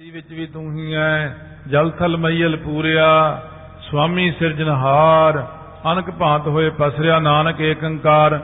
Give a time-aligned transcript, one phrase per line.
[0.00, 1.28] ਦੀ ਵਿੱਚ ਵੀ ਤੂੰ ਹੀ ਐ।
[1.68, 3.08] ਜਲ ਥਲ ਮਈਲ ਪੂਰਿਆ,
[3.80, 5.38] ਸੁਆਮੀ ਸਿਰਜਨਹਾਰ
[5.92, 8.38] ਅਨਕ ਭਾਂਤ ਹੋਏ ਪਸਰਿਆ ਨਾਨਕ ਏਕ ਓੰਕਾਰ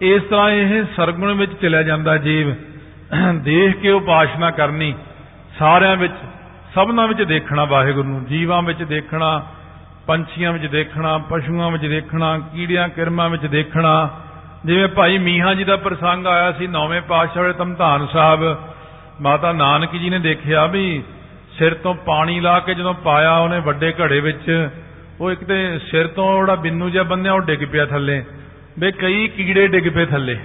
[0.00, 2.52] ਇਸ ਤਰ੍ਹਾਂ ਇਹ ਸਰਗੁਣ ਵਿੱਚ ਚਲਿਆ ਜਾਂਦਾ ਜੀਵ।
[3.34, 4.94] ਦੇਖ ਕੇ ਉਪਾਸ਼ਨਾ ਕਰਨੀ,
[5.58, 6.12] ਸਾਰਿਆਂ ਵਿੱਚ,
[6.74, 9.30] ਸਭਨਾਂ ਵਿੱਚ ਦੇਖਣਾ ਵਾਹਿਗੁਰੂ ਨੂੰ। ਜੀਵਾਂ ਵਿੱਚ ਦੇਖਣਾ,
[10.06, 14.10] ਪੰਛੀਆਂ ਵਿੱਚ ਦੇਖਣਾ, ਪਸ਼ੂਆਂ ਵਿੱਚ ਦੇਖਣਾ, ਕੀੜਿਆਂ ਕਿਰਮਾਂ ਵਿੱਚ ਦੇਖਣਾ।
[14.64, 18.56] ਜਿਵੇਂ ਭਾਈ ਮੀਹਾਂ ਜੀ ਦਾ ਪ੍ਰਸੰਗ ਆਇਆ ਸੀ, ਨੌਵੇਂ ਪਾਤਸ਼ਾਹ ਵਾਲੇ ਧਮਧਾਨ ਸਾਹਿਬ।
[19.20, 21.02] ਮਾਤਾ ਨਾਨਕ ਜੀ ਨੇ ਦੇਖਿਆ ਵੀ
[21.58, 24.68] ਸਿਰ ਤੋਂ ਪਾਣੀ ਲਾ ਕੇ ਜਦੋਂ ਪਾਇਆ ਉਹਨੇ ਵੱਡੇ ਘੜੇ ਵਿੱਚ,
[25.20, 28.24] ਉਹ ਇੱਕ ਤੇ ਸਿਰ ਤੋਂ ਜਿਹੜਾ ਬਿੰਨੂ ਜਿਹਾ ਬੰਨਿਆ, ਉਹ ਡਿੱਗ ਪਿਆ ਥੱਲੇ।
[28.78, 30.38] ਵੇ ਕਈ ਕੀੜੇ ਡਿੱਗ ਪਏ ਥੱਲੇ।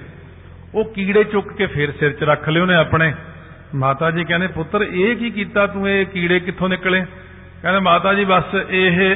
[0.75, 3.13] ਉਹ ਕੀੜੇ ਚੁੱਕ ਕੇ ਫੇਰ ਸਿਰ 'ਚ ਰੱਖ ਲਏ ਉਹਨੇ ਆਪਣੇ।
[3.75, 5.89] ਮਾਤਾ ਜੀ ਕਹਿੰਦੇ, ਪੁੱਤਰ, ਇਹ ਕੀ ਕੀਤਾ ਤੂੰ?
[5.89, 7.05] ਇਹ ਕੀੜੇ ਕਿੱਥੋਂ ਨਿਕਲੇ?
[7.61, 9.15] ਕਹਿੰਦੇ, ਮਾਤਾ ਜੀ, ਬਸ ਇਹ,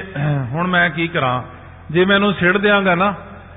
[0.52, 1.44] ਹੁਣ ਮੈਂ ਕੀ ਕਰਾਂ?
[1.92, 3.14] ਜੇ ਮੈਂ ਇਹਨੂੰ ਸਿੜ ਦਿਆਂਗਾ ਨਾ,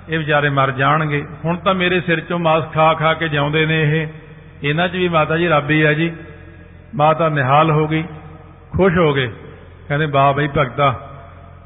[0.09, 3.83] ਇਹ ਵਿਚਾਰੇ ਮਰ ਜਾਣਗੇ। ਹੁਣ ਤਾਂ ਮੇਰੇ ਸਿਰ 'ਚੋਂ ਮਾਸ ਖਾ ਖਾ ਕੇ ਜਿਉਂਦੇ ਨੇ
[3.83, 4.07] ਇਹ।
[4.63, 6.13] ਇਹਨਾਂ 'ਚ ਵੀ ਮਾਤਾ ਜੀ ਰੱਬ ਹੀ ਹੈ ਜੀ।
[6.95, 8.03] ਮਾਤਾ ਨਿਹਾਲ ਹੋ ਗਈ,
[8.77, 9.27] ਖੁਸ਼ ਹੋ ਗਏ।
[9.89, 10.95] ਕਹਿੰਦੇ ਬਾ ਬਈ ਭਗਤਾ,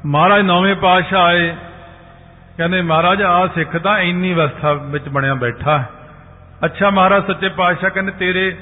[0.05, 1.55] ਮਹਾਰਾਜ ਨੌਵੇਂ ਪਾਤਸ਼ਾਹ ਆਏ।
[2.57, 5.83] ਕਹਿੰਦੇ, ਮਹਾਰਾਜ ਆ ਸਿੱਖ ਤਾਂ ਇੰਨੀ ਅਵਸਥਾ ਵਿੱਚ ਬਣਿਆ ਬੈਠਾ
[6.65, 8.55] ਅੱਛਾ ਮਹਾਰਾਜ, ਸੱਚੇ ਪਾਤਸ਼ਾਹ ਕਹਿੰਦੇ, ਤੇਰੇ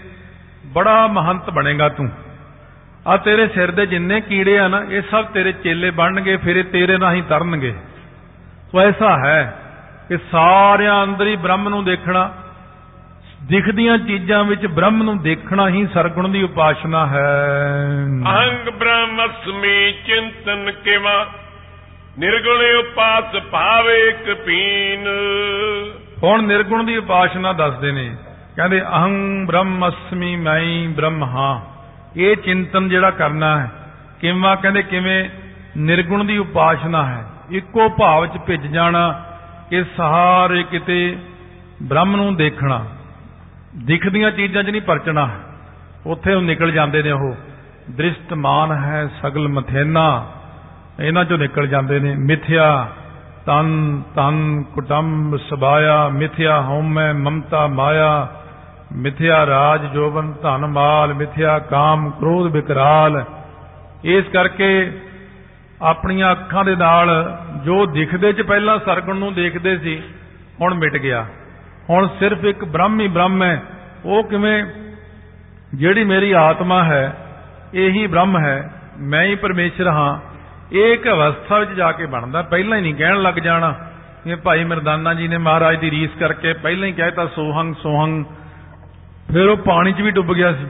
[0.65, 2.09] ਬੜਾ ਮਹੰਤ ਬਣੇਗਾ ਤੂੰ।
[3.07, 6.63] ਆ ਤੇਰੇ ਸਿਰ ਦੇ ਜਿੰਨੇ ਕੀੜੇ ਆ ਨਾ, ਇਹ ਸਭ ਤੇਰੇ ਚੇਲੇ ਬਣਨਗੇ, ਫਿਰ ਇਹ
[6.63, 7.73] ਤੇਰੇ ਨਾਲ ਹੀ ਤਰਨਗੇ।
[8.71, 9.57] ਸੋ ਐਸਾ ਹੈ
[10.09, 12.31] ਕਿ ਸਾਰਿਆਂ ਅੰਦਰ ਹੀ ਬ੍ਰਹਮ ਨੂੰ ਦੇਖਣਾ
[13.43, 21.29] ਦਿਖਦੀਆਂ ਚੀਜ਼ਾਂ ਵਿੱਚ ਬ੍ਰਹਮ ਨੂੰ ਦੇਖਣਾ ਹੀ ਸਰਗੁਣ ਦੀ ਉਪਾਸ਼ਨਾ ਹੈ। ਅਹੰਗ ਬ੍ਰਹਮਸਮੀ ਚਿੰਤਨ ਕਿਵਾ
[22.19, 25.07] ਨਿਰਗੁਣ ਉਪਾਸ ਭਾਵੇ ਕਪੀਨ
[26.23, 28.15] ਹੁਣ ਨਿਰਗੁਣ ਦੀ ਉਪਾਸ਼ਨਾ ਦੱਸਦੇ ਨੇ
[28.55, 31.59] ਕਹਿੰਦੇ ਅਹੰ ਬ੍ਰਹਮਸਮੀ ਮੈਂ ਬ੍ਰਹਮ ਹਾਂ
[32.17, 33.71] ਇਹ ਚਿੰਤਨ ਜਿਹੜਾ ਕਰਨਾ ਹੈ
[34.21, 35.29] ਕਿਵੇਂ ਕਹਿੰਦੇ ਕਿਵੇਂ
[35.77, 39.25] ਨਿਰਗੁਣ ਦੀ ਉਪਾਸ਼ਨਾ ਹੈ ਇੱਕੋ ਭਾਵ ਚ ਭਿੱਜ ਜਾਣਾ
[39.69, 41.17] ਕਿ ਸਾਰੇ ਕਿਤੇ
[41.83, 42.85] ਬ੍ਰਹਮ ਨੂੰ ਦੇਖਣਾ।
[43.77, 45.29] ਦਿਖਦੀਆਂ ਚੀਜ਼ਾਂ 'ਚ ਨਹੀਂ ਪਰਚਣਾ।
[46.05, 47.35] ਉੱਥੇ ਉਹ ਨਿਕਲ ਜਾਂਦੇ ਨੇ ਉਹ।
[47.91, 50.31] ਦ੍ਰਿਸ਼ਟਮਾਨ ਹੈ ਸਗਲ ਮਥੇਨਾ।
[50.99, 52.89] ਇਹਨਾਂ 'ਚੋਂ ਨਿਕਲ ਜਾਂਦੇ ਨੇ। ਮਿਥਿਆ,
[53.45, 58.27] ਤਨ ਤਨ, ਕੁਟੰਬ ਸਬਾਇਆ ਮਿਥਿਆ, ਹਉਮੈ, ਮਮਤਾ, ਮਾਇਆ।
[58.93, 63.25] ਮਿਥਿਆ, ਰਾਜ, ਜੋਬਨ, ਧਨ, ਮਾਲ। ਮਿਥਿਆ, ਕਾਮ, ਕ੍ਰੋਧ ਵਿਕਰਾਲ
[64.03, 65.01] ਇਸ ਕਰਕੇ
[65.81, 70.01] ਆਪਣੀਆਂ ਅੱਖਾਂ ਦੇ ਨਾਲ ਜੋ ਦਿਖਦੇ ਚ ਪਹਿਲਾਂ ਸਰਗੁਣ ਨੂੰ ਦੇਖਦੇ ਸੀ,
[70.61, 71.25] ਹੁਣ ਮਿਟ ਗਿਆ।
[71.89, 73.63] ਹੁਣ ਸਿਰਫ ਇੱਕ ਬ੍ਰਹਮ ਹੀ ਬ੍ਰਹਮ ਹੈ,
[74.05, 74.63] ਉਹ ਕਿਵੇਂ?
[75.75, 77.17] ਜਿਹੜੀ ਮੇਰੀ ਆਤਮਾ ਹੈ,
[77.73, 80.19] ਇਹੀ ਬ੍ਰਹਮ ਹੈ, ਮੈਂ ਹੀ ਪਰਮੇਸ਼ਰ ਹਾਂ।
[80.71, 83.75] ਇਹ ਇੱਕ ਅਵਸਥਾ ਵਿੱਚ ਜਾ ਕੇ ਬਣਦਾ, ਪਹਿਲਾਂ ਹੀ ਨਹੀਂ ਕਹਿਣ ਲੱਗ ਜਾਣਾ।
[84.27, 88.25] ਇਹ ਭਾਈ ਮਰਦਾਨਾ ਜੀ ਨੇ ਮਹਾਰਾਜ ਦੀ ਰੀਸ ਕਰਕੇ ਪਹਿਲਾਂ ਹੀ ਕਹਿਤਾ, ਸੋਹੰਗ ਸੋਹੰਗ।
[89.33, 90.67] ਫਿਰ ਉਹ ਪਾਣੀ 'ਚ ਵੀ ਡੁੱਬ ਗਿਆ ਸੀ।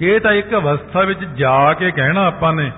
[0.00, 2.72] ਇਹ ਤਾਂ ਇੱਕ ਅਵਸਥਾ ਵਿੱਚ ਜਾ ਕੇ ਕਹਿਣਾ ਆਪਾਂ ਨੇ।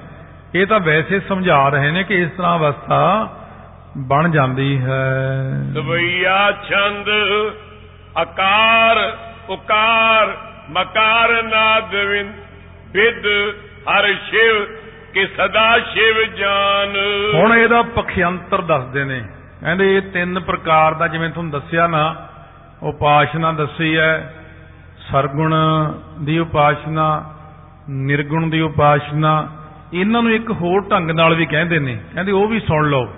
[0.54, 3.32] ਇਹ ਤਾਂ ਵੈਸੇ ਸਮਝਾ ਰਹੇ ਨੇ ਕਿ ਇਸ ਤਰ੍ਹਾਂ ਅਵਸਥਾ
[3.96, 5.34] ਬਣ ਜਾਂਦੀ ਹੈ।
[5.72, 7.08] ਦਵਈਆ ਛੰਦ
[8.18, 9.16] ਆਕਾਰ
[9.48, 10.36] ਉਕਾਰ
[10.70, 13.26] ਮਕਾਰ ਨਾਦ ਵਿੰਦ
[13.90, 14.64] ਹਰ ਸ਼ਿਵ
[15.14, 16.96] ਕਿ ਸਦਾ ਸ਼ਿਵ ਜਾਨ।
[17.34, 19.24] ਹੁਣ ਇਹਦਾ ਪਖਿਅੰਤਰ ਦੱਸਦੇ ਨੇ।
[19.60, 22.28] ਕਹਿੰਦੇ ਇਹ ਤਿੰਨ ਪ੍ਰਕਾਰ ਦਾ ਜਿਵੇਂ ਤੁਹਾਨੂੰ ਦੱਸਿਆ ਨਾ
[22.82, 24.34] ਉਪਾਸ਼ਨਾ ਦੱਸੀ ਹੈ।
[25.12, 25.54] ਸਰਗੁਣ
[26.20, 27.34] ਦੀ ਉਪਾਸ਼ਨਾ
[27.90, 29.48] ਨਿਰਗੁਣ ਦੀ ਉਪਾਸ਼ਨਾ
[29.94, 33.08] ਇਹਨਾਂ ਨੂੰ ਇੱਕ ਹੋਰ ਢੰਗ ਨਾਲ ਵੀ ਕਹਿੰਦੇ ਨੇ। ਕਹਿੰਦੇ ਉਹ ਵੀ ਸੁਣ ਲਓ।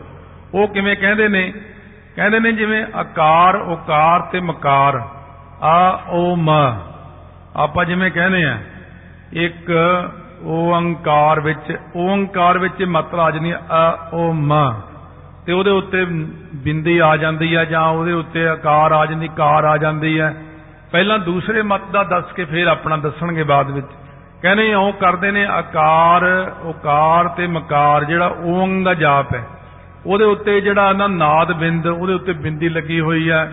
[0.54, 1.52] ਉਹ ਕਿਵੇਂ ਕਹਿੰਦੇ ਨੇ?
[2.16, 5.08] ਕਹਿੰਦੇ ਨੇ ਜਿਵੇਂ ਆਕਾਰ ਉਕਾਰ ਤੇ ਮਕਾਰ।
[5.62, 6.50] ਆ, ਓ, ਮ।
[7.56, 8.58] ਆਪਾਂ ਜਿਵੇਂ ਕਹਿੰਦੇ ਆ,
[9.32, 9.72] ਇੱਕ
[10.44, 14.80] ਓੰਕਾਰ ਵਿੱਚ ਓੰਕਾਰ ਵਿੱਚ ਮਾਤਰਾ ਆ ਜਾਂਦੀ ਆ ਓ, ਮ।
[15.46, 16.04] ਤੇ ਉਹਦੇ ਉੱਤੇ
[16.54, 20.34] ਬਿੰਦੀ ਆ ਜਾਂਦੀ ਹੈ ਜਾਂ ਉਹਦੇ ਉੱਤੇ ਆਕਾਰ ਆ ਜਾਂਦੀ, ਕਾਰ ਆ ਜਾਂਦੀ ਹੈ
[20.92, 23.86] ਪਹਿਲਾਂ ਦੂਸਰੇ ਮਤ ਦਾ ਦੱਸ ਕੇ ਫਿਰ ਆਪਣਾ ਦੱਸਣਗੇ ਬਾਅਦ ਵਿੱਚ।
[24.42, 29.44] ਕਹਿੰਦੇ ਉਹ ਕਰਦੇ ਨੇ ਆਕਾਰ ਉਕਾਰ ਤੇ ਮਕਾਰ, ਜਿਹੜਾ ਓੰਗ ਦਾ ਜਾਪ ਹੈ।
[30.06, 33.52] ਉਹਦੇ ਉੱਤੇ ਜਿਹੜਾ ਨਾ ਨਾਦ ਬਿੰਦ, ਉਹਦੇ ਉੱਤੇ ਬਿੰਦੀ ਲੱਗੀ ਹੋਈ ਹੈ।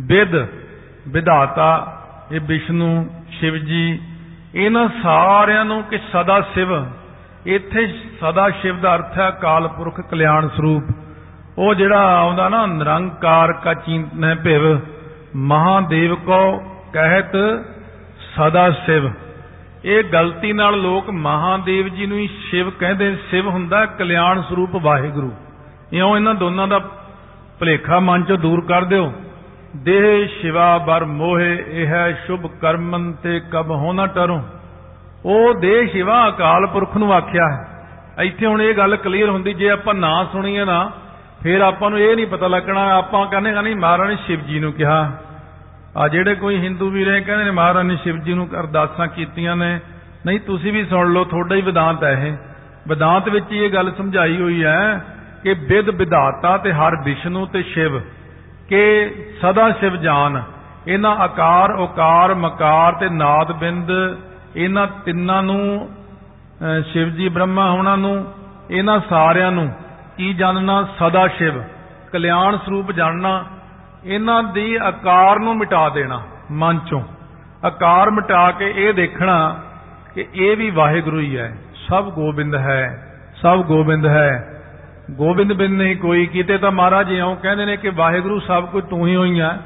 [0.00, 0.34] ਵਿਦ
[1.08, 1.70] ਵਿਧਾਤਾ
[2.32, 2.92] ਇਹ ਵਿਸ਼ਨੂੰ
[3.30, 4.00] ਸ਼ਿਵ ਜੀ
[4.54, 6.72] ਇਹਨਾਂ ਸਾਰਿਆਂ ਨੂੰ ਕਿ ਸਦਾ ਸਿਵ,
[7.46, 7.86] ਇੱਥੇ
[8.20, 10.84] ਸਦਾ ਸ਼ਿਵ ਦਾ ਅਰਥ ਹੈ ਕਾਲ ਪੁਰਖ ਕਲਿਆਣ ਸਰੂਪ।
[11.58, 14.78] ਉਹ ਜਿਹੜਾ ਆਉਂਦਾ ਨਾ, ਨਿਰੰਕਾਰ ਕਾ ਚਿੰਤਨ ਭਿਵ,
[15.36, 16.58] ਮਹਾਦੇਵ ਕੋ
[16.92, 17.36] ਕਹਿਤ
[18.36, 19.10] ਸਦਾ ਸਿਵ।
[19.84, 25.32] ਇਹ ਗਲਤੀ ਨਾਲ ਲੋਕ ਮਹਾਦੇਵ ਜੀ ਨੂੰ ਹੀ ਸ਼ਿਵ ਕਹਿੰਦੇ ਸ਼ਿਵ ਹੁੰਦਾ ਕਲਿਆਣ ਸਰੂਪ ਵਾਹਿਗੁਰੂ।
[25.92, 26.78] ਇਉਂ ਇਹਨਾਂ ਦੋਨਾਂ ਦਾ
[27.60, 29.12] ਭਲੇਖਾ ਮਨ ਚੋਂ ਦੂਰ ਕਰ ਦਿਓ।
[29.76, 34.42] ਦੇਹ ਸ਼ਿਵਾ ਬਰ ਮੋਹੇ, ਇਹ ਹੈ ਸ਼ੁਭ ਕਰਮਨ ਤੇ ਕਬ ਹੋਣਾ ਟਰੋ।
[35.24, 37.86] ਉਹ ਦੇਹ ਸ਼ਿਵਾ ਅਕਾਲ ਪੁਰਖ ਨੂੰ ਆਖਿਆ ਹੈ।
[38.22, 40.90] ਇੱਥੇ ਹੁਣ ਇਹ ਗੱਲ ਕਲੀਅਰ ਹੁੰਦੀ, ਜੇ ਆਪਾਂ ਨਾ ਸੁਣੀਏ ਨਾ,
[41.42, 44.72] ਫਿਰ ਆਪਾਂ ਨੂੰ ਇਹ ਨਹੀਂ ਪਤਾ ਲੱਗਣਾ, ਆਪਾਂ ਕਹਿੰਦੇ ਨਹੀਂ ਮਹਾਰਾਜ ਨੇ ਸ਼ਿਵ ਜੀ ਨੂੰ
[44.72, 45.12] ਕਿਹਾ।
[45.96, 49.56] ਆ ਜਿਹੜੇ ਕੋਈ ਹਿੰਦੂ ਵੀ ਰਹੇ ਕਹਿੰਦੇ ਨੇ, ਮਹਾਰਾਜ ਨੇ ਸ਼ਿਵ ਜੀ ਨੂੰ ਅਰਦਾਸਾਂ ਕੀਤੀਆਂ
[49.56, 49.80] ਨੇ।
[50.26, 52.36] ਨਹੀਂ, ਤੁਸੀਂ ਵੀ ਸੁਣ ਲਓ, ਤੁਹਾਡਾ ਹੀ ਵਿਦਾਂਤ ਹੈ ਇਹ।
[52.88, 55.04] ਵਿਦਾਂਤ ਵਿੱਚ ਇਹ ਗੱਲ ਸਮਝਾਈ ਹੋਈ ਹੈ
[55.42, 58.00] ਕਿ ਵਿਦ ਵਿਧਾਤਾ ਤੇ ਹਰ ਵਿਸ਼ਨੂੰ ਤੇ ਸ਼ਿਵ,
[58.68, 59.10] ਕਿ
[59.42, 60.42] ਸਦਾ ਸ਼ਿਵ ਜਾਨ।
[60.88, 63.90] ਇਹਨਾਂ ਆਕਾਰ, ਓਕਾਰ, ਮਕਾਰ ਤੇ ਨਾਦ ਬਿੰਦ,
[64.56, 68.32] ਇਹਨਾਂ ਤਿੰਨਾਂ ਨੂੰ, ਅਹ ਸ਼ਿਵ ਜੀ ਬ੍ਰਹਮਾ ਹੋਣਾ ਨੂੰ,
[68.70, 69.72] ਇਹਨਾਂ ਸਾਰਿਆਂ ਨੂੰ
[70.16, 70.88] ਕੀ ਜਾਣਨਾ?
[70.98, 71.62] ਸਦਾ ਸ਼ਿਵ।
[72.12, 73.44] ਕਲਿਆਣ ਸਰੂਪ ਜਾਣਨਾ।
[74.04, 77.02] ਇਹਨਾਂ ਦੀ ਆਕਾਰ ਨੂੰ ਮਿਟਾ ਦੇਣਾ, ਮਨ ਚੋਂ।
[77.64, 79.62] ਆਕਾਰ ਮਿਟਾ ਕੇ ਇਹ ਦੇਖਣਾ
[80.14, 81.56] ਕਿ ਇਹ ਵੀ ਵਾਹਿਗੁਰੂ ਹੀ ਹੈ।
[81.88, 82.82] ਸਭ ਗੋਬਿੰਦ ਹੈ,
[83.42, 84.30] ਸਭ ਗੋਬਿੰਦ ਹੈ।
[85.10, 89.06] ਗੋਬਿੰਦ ਬਿਨ ਨਹੀਂ ਕੋਈ, ਕੀਤੇ ਤਾਂ ਮਹਾਰਾਜ ਇਉਂ ਕਹਿੰਦੇ ਨੇ ਕਿ ਵਾਹਿਗੁਰੂ ਸਭ ਕੁਝ ਤੂੰ
[89.06, 89.58] ਹੀ ਹੋਈ ਹੈ,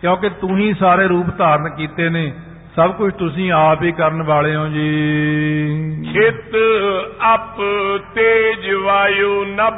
[0.00, 2.32] ਕਿਉਂਕਿ ਤੂੰ ਹੀ ਸਾਰੇ ਰੂਪ ਧਾਰਨ ਕੀਤੇ ਨੇ।
[2.76, 6.56] ਸਭ ਕੁਝ ਤੁਸੀਂ ਆਪ ਹੀ ਕਰਨ ਵਾਲੇ ਹੋ ਜੀ। ਚਿਤ
[7.34, 7.60] ਅਪ
[8.14, 9.74] ਤੇਜ ਵਾਯੂ ਨਭ,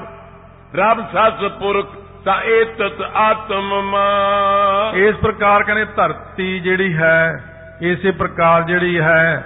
[0.75, 1.87] ਰਬ ਸਸ ਪੁਰਖ
[2.25, 7.45] ਤਾ ਏਤਤ ਆਤਮ ਮਾ। ਇਸ ਪ੍ਰਕਾਰ ਕਹਿੰਦੇ ਧਰਤੀ ਜਿਹੜੀ ਹੈ,
[7.83, 9.45] ਇਸੇ ਪ੍ਰਕਾਰ ਜਿਹੜੀ ਹੈ,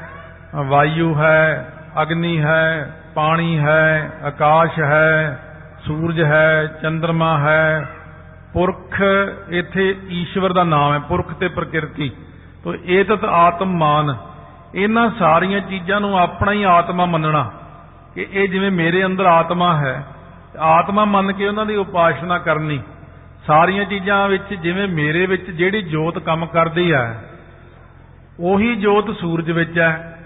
[0.55, 5.39] ਵਾਯੂ ਹੈ, ਅਗਨੀ ਹੈ, ਪਾਣੀ ਹੈ, ਆਕਾਸ਼ ਹੈ,
[5.87, 7.89] ਸੂਰਜ ਹੈ ਚੰ드ਰਮਾ ਹੈ।
[8.53, 9.03] ਪੁਰਖ
[9.49, 12.13] ਇੱਥੇ ਈਸ਼ਵਰ ਦਾ ਨਾਮ ਹੈ, ਪੁਰਖ ਤੇ ਪ੍ਰਕਿਰਤੀ।
[12.65, 14.17] ਤੋ ਏਤਤ ਆਤਮ ਮਾਨ।
[14.75, 17.51] ਇਹਨਾਂ ਸਾਰੀਆਂ ਚੀਜ਼ਾਂ ਨੂੰ ਆਪਣਾ ਹੀ ਆਤਮਾ ਮੰਨਣਾ
[18.15, 20.05] ਕਿ ਇਹ ਜਿਵੇਂ ਮੇਰੇ ਅੰਦਰ ਆਤਮਾ ਹੈ
[20.59, 22.81] ਆਤਮਾ ਮੰਨ ਕੇ ਉਹਨਾਂ ਦੀ ਉਪਾਸਨਾ ਕਰਨੀ,
[23.47, 27.23] ਸਾਰੀਆਂ ਚੀਜ਼ਾਂ ਵਿੱਚ ਜਿਵੇਂ ਮੇਰੇ ਵਿੱਚ ਜਿਹੜੀ ਜੋਤ ਕੰਮ ਕਰਦੀ ਹੈ
[28.41, 30.19] ਉਹੀ ਜੋਤ ਸੂਰਜ ਵਿੱਚ ਹੈ,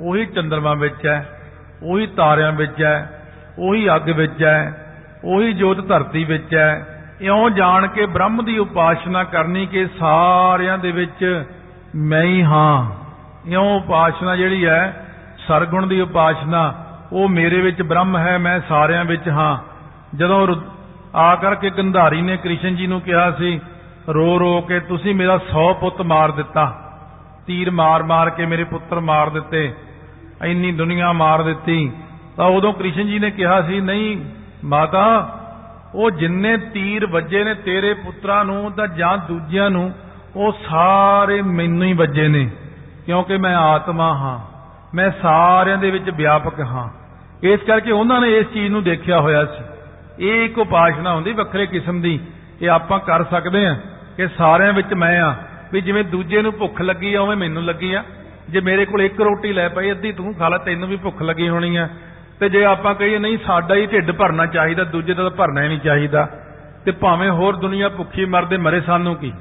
[0.00, 1.40] ਉਹੀ ਚੰ드ਰਮਾ ਵਿੱਚ ਹੈ,
[1.82, 3.24] ਉਹੀ ਤਾਰਿਆਂ ਵਿੱਚ ਹੈ,
[3.58, 4.86] ਉਹੀ ਅੱਗ ਵਿੱਚ ਹੈ,
[5.24, 10.92] ਉਹੀ ਜੋਤ ਧਰਤੀ ਵਿੱਚ ਹੈ। ਇਉਂ ਜਾਣ ਕੇ ਬ੍ਰਹਮ ਦੀ ਉਪਾਸਨਾ ਕਰਨੀ ਕਿ ਸਾਰਿਆਂ ਦੇ
[10.92, 11.44] ਵਿੱਚ
[11.94, 12.90] ਮੈਂ ਹੀ ਹਾਂ।
[13.50, 15.06] ਇਉਂ ਉਪਾਸਨਾ ਜਿਹੜੀ ਹੈ,
[15.48, 19.58] ਸਰਗੁਣ ਦੀ ਉਪਾਸਨਾ ਉਹ ਮੇਰੇ ਵਿੱਚ ਬ੍ਰਹਮ ਹੈ, ਮੈਂ ਸਾਰਿਆਂ ਵਿੱਚ ਹਾਂ।
[20.16, 20.60] ਜਦੋਂ ਰੁ-
[21.14, 23.60] ਆ ਕਰਕੇ ਗੰਧਾਰੀ ਨੇ ਕ੍ਰਿਸ਼ਨ ਜੀ ਨੂੰ ਕਿਹਾ ਸੀ,
[24.08, 26.92] ਰੋ ਰੋ ਕੇ ਤੁਸੀਂ ਮੇਰਾ 100 ਪੁੱਤ ਮਾਰ ਦਿੱਤਾ।
[27.46, 29.74] ਤੀਰ ਮਾਰ ਮਾਰ ਕੇ ਮੇਰੇ ਪੁੱਤਰ ਮਾਰ ਦਿੱਤੇ।
[30.44, 31.92] ਇੰਨੀ ਦੁਨੀਆ ਮਾਰ ਦਿੱਤੀ।
[32.36, 34.24] ਤਾਂ ਉਦੋਂ ਕ੍ਰਿਸ਼ਨ ਜੀ ਨੇ ਕਿਹਾ ਸੀ, ਨਹੀਂ
[34.64, 35.38] ਮਾਤਾ,
[35.94, 39.92] ਉਹ ਜਿੰਨੇ ਤੀਰ ਵੱਜੇ ਨੇ ਤੇਰੇ ਪੁੱਤਰਾਂ ਨੂੰ ਤਾਂ ਜਾਂ ਦੂਜਿਆਂ ਨੂੰ,
[40.36, 42.50] ਉਹ ਸਾਰੇ ਮੈਨੂੰ ਹੀ ਵੱਜੇ ਨੇ,
[43.06, 44.55] ਕਿਉਂਕਿ ਮੈਂ ਆਤਮਾ ਹਾਂ।
[44.94, 46.88] ਮੈਂ ਸਾਰਿਆਂ ਦੇ ਵਿੱਚ ਵਿਆਪਕ ਹਾਂ।
[47.42, 49.64] ਇਸ ਕਰਕੇ ਉਹਨਾਂ ਨੇ ਇਸ ਚੀਜ਼ ਨੂੰ ਦੇਖਿਆ ਹੋਇਆ ਸੀ।
[50.26, 52.20] ਇਹ ਇੱਕ ਉਪਾਸਨਾ ਹੁੰਦੀ ਵੱਖਰੇ ਕਿਸਮ ਦੀ
[52.62, 53.76] ਇਹ ਆਪਾਂ ਕਰ ਸਕਦੇ ਹਾਂ
[54.16, 55.34] ਕਿ ਸਾਰਿਆਂ ਵਿੱਚ ਮੈਂ ਆ
[55.72, 58.04] ਵੀ ਜਿਵੇਂ ਦੂਜੇ ਨੂੰ ਭੁੱਖ ਲੱਗੀ ਆ, ਉਵੇਂ ਮੈਨੂੰ ਲੱਗੀ ਆ।
[58.50, 61.48] ਜੇ ਮੇਰੇ ਕੋਲ ਇੱਕ ਰੋਟੀ ਲੈ ਪਈ, ਅੱਧੀ ਤੂੰ ਖਾ ਲੈ, ਤੈਨੂੰ ਵੀ ਭੁੱਖ ਲੱਗੀ
[61.48, 61.88] ਹੋਣੀ ਆ।
[62.40, 65.68] ਤੇ ਜੇ ਆਪਾਂ ਕਹੀਏ ਨਹੀਂ, ਸਾਡਾ ਹੀ ਢਿੱਡ ਭਰਨਾ ਚਾਹੀਦਾ, ਦੂਜੇ ਦਾ ਤਾਂ ਭਰਨਾ ਹੀ
[65.68, 66.28] ਨਹੀਂ ਚਾਹੀਦਾ।
[66.84, 69.32] ਤੇ ਭਾਵੇਂ ਹੋਰ ਦੁਨੀਆ ਭੁੱਖੀ ਮਰਦੇ ਮਰੇ ਸਾਨੂੰ ਕੀ?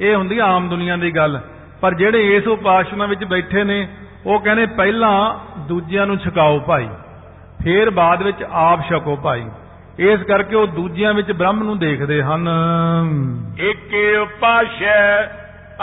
[0.00, 1.40] ਇਹ ਹੁੰਦੀ ਆ ਆਮ ਦੁਨੀਆ ਦੀ ਗੱਲ।
[1.80, 3.88] ਪਰ ਜਿਹੜੇ ਇਸ ਉਪਾਸਨਾ ਵਿੱਚ ਬੈਠੇ ਨੇ
[4.26, 6.88] ਉਹ ਕਹਿੰਦੇ ਪਹਿਲਾਂ ਦੂਜਿਆਂ ਨੂੰ ਛਕਾਓ ਭਾਈ
[7.64, 9.50] ਫੇਰ ਬਾਅਦ ਵਿੱਚ ਆਪ ਛਕੋ ਭਾਈ।
[9.98, 12.48] ਇਸ ਕਰਕੇ ਉਹ ਦੂਜਿਆਂ ਵਿੱਚ ਬ੍ਰਹਮ ਨੂੰ ਦੇਖਦੇ ਹਨ।
[13.60, 15.26] ਏਕੇ ਉਪਾਸ਼ੈ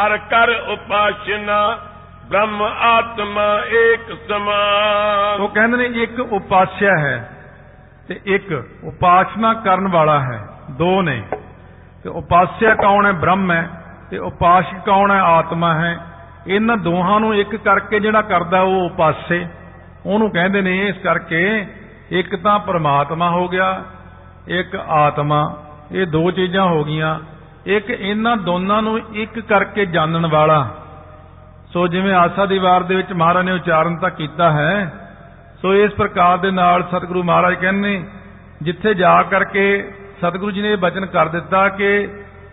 [0.05, 1.77] ਅਰ ਕਰ ਉਪਾਸ਼ਨਾ
[2.29, 7.29] ਬ੍ਰਹਮ ਆਤਮਾ ਏਕ ਸਮਾਨ। ਉਹ ਕਹਿੰਦੇ ਨੇ ਇੱਕ ਉਪਾਸਿਆ ਹੈ
[8.07, 11.23] ਤੇ ਇੱਕ ਉਪਾਸਨਾ ਕਰਨ ਵਾਲਾ ਹੈ ਦੋ ਨੇ।
[12.03, 13.11] ਤੇ ਉਪਾਸਿਆ ਕੌਣ ਹੈ?
[13.11, 13.69] ਬ੍ਰਹਮ ਹੈ
[14.11, 15.19] ਤੇ ਉਪਾਸ਼ਕ ਕੌਣ ਹੈ?
[15.19, 15.97] ਆਤਮਾ ਹੈ।
[16.47, 19.47] ਇਹਨਾਂ ਦੋਹਾਂ ਨੂੰ ਇੱਕ ਕਰਕੇ ਜਿਹੜਾ ਕਰਦਾ ਉਹ ਉਪਾਸੇ।
[20.05, 21.65] ਉਹਨੂੰ ਕਹਿੰਦੇ ਨੇ ਇਸ ਕਰਕੇ
[22.11, 23.83] ਇੱਕ ਤਾਂ ਪਰਮਾਤਮਾ ਹੋ ਗਿਆ,
[24.47, 27.19] ਇੱਕ ਆਤਮਾ। ਇਹ ਦੋ ਚੀਜ਼ਾਂ ਹੋ ਗਈਆਂ।
[27.65, 30.75] ਇੱਕ ਇਹਨਾਂ ਦੋਨਾਂ ਨੂੰ ਇੱਕ ਕਰਕੇ ਜਾਣਨ ਵਾਲਾ।
[31.73, 34.93] ਸੋ ਜਿਵੇਂ ਆਸਾ ਦੀ ਵਾਰ ਦੇ ਵਿੱਚ ਮਹਾਰਾਜ ਨੇ ਉਚਾਰਨ ਤਾਂ ਕੀਤਾ ਹੈ,
[35.61, 38.03] ਸੋ ਇਸ ਪ੍ਰਕਾਰ ਦੇ ਨਾਲ ਸਤਿਗੁਰੂ ਮਹਾਰਾਜ ਕਹਿੰਦੇ,
[38.61, 42.07] ਜਿੱਥੇ ਜਾ ਕਰਕੇ ਸਤਿਗੁਰੂ ਜੀ ਨੇ ਇਹ ਬਚਨ ਕਰ ਦਿੱਤਾ ਕਿ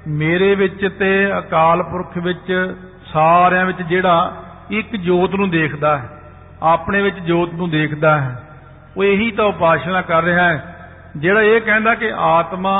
[0.08, 2.76] ਮੇਰੇ ਵਿੱਚ ਤੇ ਅਕਾਲ ਪੁਰਖ ਵਿੱਚ
[3.12, 4.32] ਸਾਰਿਆਂ ਵਿੱਚ ਜਿਹੜਾ
[4.70, 6.08] ਇੱਕ ਜੋਤ ਨੂੰ ਦੇਖਦਾ ਹੈ,
[6.62, 8.36] ਆਪਣੇ ਵਿੱਚ ਜੋਤ ਨੂੰ ਦੇਖਦਾ ਹੈ,
[8.96, 10.74] ਉਹ ਇਹੀ ਤਾਂ ਉਪਾਸਨਾ ਕਰ ਰਿਹਾ ਹੈ,
[11.16, 12.74] ਜਿਹੜਾ ਇਹ ਕਹਿੰਦਾ ਕਿ ਆਤਮਾ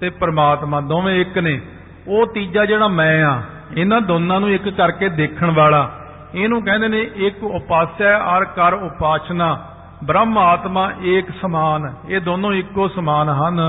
[0.00, 1.60] ਤੇ ਪਰਮਾਤਮਾ ਦੋਵੇਂ ਇੱਕ ਨੇ,
[2.08, 3.40] ਉਹ ਤੀਜਾ ਜਿਹੜਾ ਮੈਂ ਆ,
[3.76, 5.90] ਇਹਨਾਂ ਦੋਨਾਂ ਨੂੰ ਇੱਕ ਕਰਕੇ ਦੇਖਣ ਵਾਲਾ,
[6.34, 9.56] ਇਹਨੂੰ ਕਹਿੰਦੇ ਨੇ ਇੱਕ ਉਪਾਸਿਆ ਔਰ ਕਰ ਉਪਾਸਨਾ।
[10.04, 13.60] ਬ੍ਰਹਮ ਆਤਮਾ ਏਕ ਸਮਾਨ ਇਹ ਦੋਨੋਂ ਇੱਕੋ ਸਮਾਨ ਹਨ।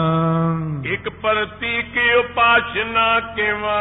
[0.86, 3.77] ਇਕ ਪ੍ਰਤੀਕ ਉਪਾਸ਼ਨਾ ਕਿਵਾ?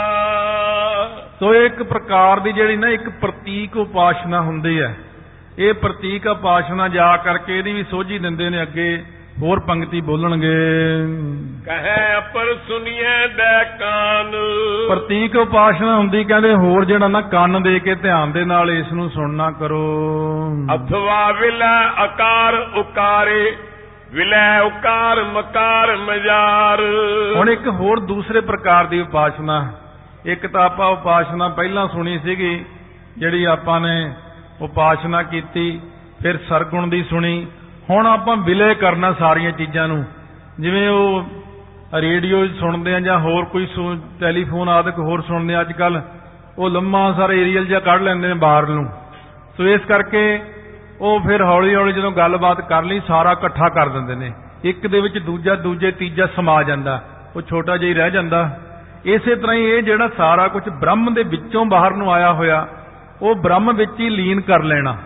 [1.41, 4.97] ਸੋ ਇੱਕ ਪ੍ਰਕਾਰ ਦੀ ਜਿਹੜੀ ਨਾ ਇੱਕ ਪ੍ਰਤੀਕ ਉਪਾਸਨਾ ਹੁੰਦੀ ਹੈ।
[5.59, 9.05] ਇਹ ਪ੍ਰਤੀਕ ਉਪਾਸਨਾ ਜਾ ਕਰਕੇ ਇਹਦੀ ਵੀ ਸੋਝੀ ਦਿੰਦੇ ਨੇ ਅੱਗੇ
[9.43, 10.57] ਹੋਰ ਪੰਕਤੀ ਬੋਲਣਗੇ।
[11.67, 14.33] ਕਹੈ ਅਪਰ ਸੁਨੀਐ ਦੈ ਕਾਨ।
[14.89, 19.11] ਪ੍ਰਤੀਕ ਉਪਾਸਨਾ ਹੁੰਦੀ ਕਹਿੰਦੇ ਹੋਰ ਜਿਹੜਾ ਨਾ ਕੰਨ ਦੇ ਕੇ ਧਿਆਨ ਦੇ ਨਾਲ ਇਸ ਨੂੰ
[19.11, 19.85] ਸੁਣਨਾ ਕਰੋ
[20.75, 23.57] ਅਥਵਾ ਵਿਲੈ ਆਕਾਰ ਉਕਾਰੇ
[24.13, 26.83] ਵਿਲੈ ਉਕਾਰ ਮਕਾਰ ਮਜਾਰ
[27.37, 29.73] ਹੁਣ ਇੱਕ ਹੋਰ ਦੂਸਰੇ ਪ੍ਰਕਾਰ ਦੀ ਉਪਾਸਨਾ।
[30.27, 32.65] ਇੱਕ ਤਾਂ ਆਪਾਂ ਉਪਾਸਨਾ ਪਹਿਲਾਂ ਸੁਣੀ ਸੀਗੀ
[33.19, 34.13] ਜਿਹੜੀ ਆਪਾਂ ਨੇ
[34.63, 35.81] ਉਪਾਸਨਾ ਕੀਤੀ
[36.23, 37.47] ਫਿਰ ਸਰਗੁਣ ਦੀ ਸੁਣੀ
[37.91, 40.05] ਹੁਣ ਆਪਾਂ ਵਿਲੇ ਕਰਨਾ ਸਾਰੀਆਂ ਚੀਜ਼ਾਂ ਨੂੰ
[40.61, 41.23] ਜਿਵੇਂ ਉਹ
[42.01, 46.03] ਰੇਡੀਓ 'ਚ ਸੁਣਦੇ ਆ ਜਾਂ ਹੋਰ ਕੋਈ ਸੁ- ਟੈਲੀਫੋਨ ਆਦਿਕ ਹੋਰ ਸੁਣਦੇ ਆ ਅੱਜ ਕੱਲ
[46.59, 48.91] ਉਹ ਲੰਮਾ ਸਾਰਾ ਏਰੀਅਲ ਜਿਹਾ ਕੱਢ ਲੈਂਦੇ ਨੇ ਬਾਹਰ ਨੂੰ।
[49.57, 50.43] ਸੋ ਇਸ ਕਰਕੇ
[51.01, 54.33] ਉਹ ਫਿਰ ਹੌਲੀ ਹੌਲੀ ਜਦੋਂ ਗੱਲਬਾਤ ਕਰ ਲਈ, ਸਾਰਾ ਇਕੱਠਾ ਕਰ ਦਿੰਦੇ ਨੇ।
[54.65, 57.03] ਇੱਕ ਦੇ ਵਿੱਚ ਦੂਜਾ, ਦੂਜੇ, ਤੀਜਾ ਸਮਾ ਜਾਂਦਾ।
[57.37, 58.61] ਉਹ ਛੋਟਾ ਜਿਹਾ ਹੀ ਰਹਿ ਜਾਂਦਾ।
[59.05, 62.67] ਇਸੇ ਤਰ੍ਹਾਂ ਹੀ ਇਹ ਜਿਹੜਾ ਸਾਰਾ ਕੁਝ ਬ੍ਰਹਮ ਦੇ ਵਿੱਚੋਂ ਬਾਹਰ ਨੂੰ ਆਇਆ ਹੋਇਆ,
[63.23, 64.97] ਉਹ ਬ੍ਰਹਮ ਵਿੱਚ ਹੀ ਲੀਨ ਕਰ ਲੈਣਾ।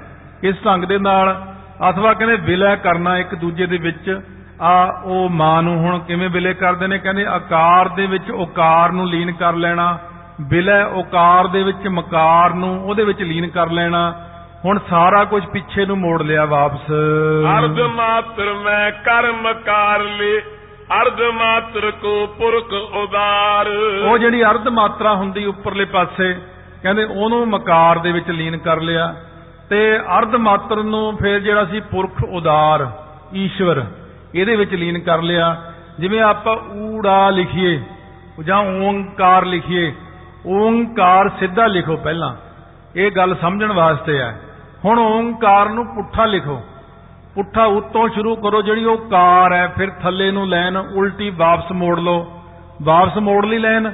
[0.42, 1.54] ਇਸ ਢੰਗ ਦੇ ਨਾਲ
[1.90, 4.20] ਅਥਵਾ ਕਹਿੰਦੇ ਵਿਲੈ ਕਰਨਾ ਇੱਕ ਦੂਜੇ ਦੇ ਵਿੱਚ
[4.60, 6.98] ਆ ਉਹ ਮਾਂ ਨੂੰ ਹੁਣ ਕਿਵੇਂ ਵਿਲੇ ਕਰਦੇ ਨੇ?
[6.98, 9.98] ਕਹਿੰਦੇ ਆਕਾਰ ਦੇ ਵਿੱਚ ਓਕਾਰ ਨੂੰ ਲੀਨ ਕਰ ਲੈਣਾ
[10.40, 14.00] ਵਿਲੈ ਓਕਾਰ ਦੇ ਵਿੱਚ ਮਕਾਰ ਨੂੰ ਉਹਦੇ ਵਿੱਚ ਲੀਨ ਕਰ ਲੈਣਾ
[14.64, 16.90] ਹੁਣ ਸਾਰਾ ਕੁਝ ਪਿੱਛੇ ਨੂੰ ਮੋੜ ਲਿਆ ਵਾਪਸ।
[17.58, 20.38] ਅਰਧ ਮਾਤਰ ਮੈਂ ਕਰਮ ਕਾਰ ਲੇ
[21.02, 23.68] ਅਰਧ ਮਾਤਰ ਕੋ ਪੁਰਖ ਉਦਾਰ।
[24.06, 26.32] ਉਹ ਜਿਹੜੀ ਅਰਧ ਮਾਤਰਾ ਹੁੰਦੀ ਉੱਪਰਲੇ ਪਾਸੇ
[26.82, 29.14] ਕਹਿੰਦੇ ਉਹਨੂੰ ਮਕਾਰ ਦੇ ਵਿੱਚ ਲੀਨ ਕਰ ਲਿਆ।
[29.70, 32.86] ਤੇ ਅਰਧ ਮਾਤਰ ਨੂੰ ਫਿਰ ਜਿਹੜਾ ਸੀ ਪੁਰਖ ਉਦਾਰ
[33.34, 33.84] ਈਸ਼ਵਰ।
[34.34, 37.82] ਇਹਦੇ ਵਿੱਚ ਲੀਨ ਕਰ ਲਿਆ। ਜਿਵੇਂ ਆਪਾਂ ਊੜਾ ਲਿਖੀਏ
[38.44, 39.92] ਜਾਂ ਓੰਕਾਰ ਲਿਖੀਏ,
[40.46, 42.36] ਓੰਕਾਰ ਸਿੱਧਾ ਲਿਖੋ ਪਹਿਲਾਂ।
[42.96, 44.40] ਇਹ ਗੱਲ ਸਮਝਣ ਵਾਸਤੇ ਹੈ।
[44.84, 46.62] ਹੁਣ ਓੰਕਾਰ ਨੂੰ ਪੁੱਠਾ ਲਿਖੋ।
[47.34, 52.00] ਪੁੱਠਾ ਉੱਤੋਂ ਸ਼ੁਰੂ ਕਰੋ ਜਿਹੜੀ ਉਹ ਕਾਰ ਹੈ, ਫਿਰ ਥੱਲੇ ਨੂੰ ਲੈਣ, ਉਲਟੀ ਵਾਪਸ ਮੋੜ
[52.00, 52.42] ਲਓ।
[52.82, 53.90] ਵਾਪਸ ਮੋੜ ਲਈ ਲੈਣ।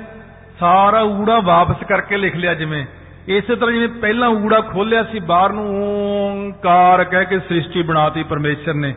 [0.61, 2.87] ਸਾਰਾ ਊੜਾ ਵਾਪਸ ਕਰਕੇ ਲਿਖ ਲਿਆ ਜਿਵੇਂ।
[3.29, 8.75] ਇਸੇ ਤਰ੍ਹਾਂ ਜਿਵੇਂ ਪਹਿਲਾਂ ਊੜਾ ਖੋਲਿਆ ਸੀ, ਬਾਹਰ ਨੂੰ ਓੰਕਾਰ ਕਹਿ ਕੇ ਸ੍ਰਿਸ਼ਟੀ ਬਣਾਤੀ ਪਰਮੇਸ਼ਰ
[8.75, 8.95] ਨੇ।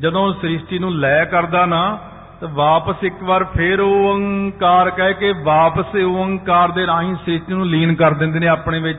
[0.00, 1.98] ਜਦੋਂ ਸ੍ਰਿਸ਼ਟੀ ਨੂੰ ਲੈ ਕਰਦਾ ਨਾ,
[2.40, 7.94] ਤੇ ਵਾਪਸ ਇੱਕ ਵਾਰ ਫੇਰ ਓੰਕਾਰ ਕਹਿ ਕੇ ਵਾਪਸ ਓੰਕਾਰ ਦੇ ਰਾਹੀਂ ਸ੍ਰਿਸ਼ਟੀ ਨੂੰ ਲੀਨ
[7.94, 8.98] ਕਰ ਦਿੰਦੇ ਨੇ ਆਪਣੇ ਵਿੱਚ।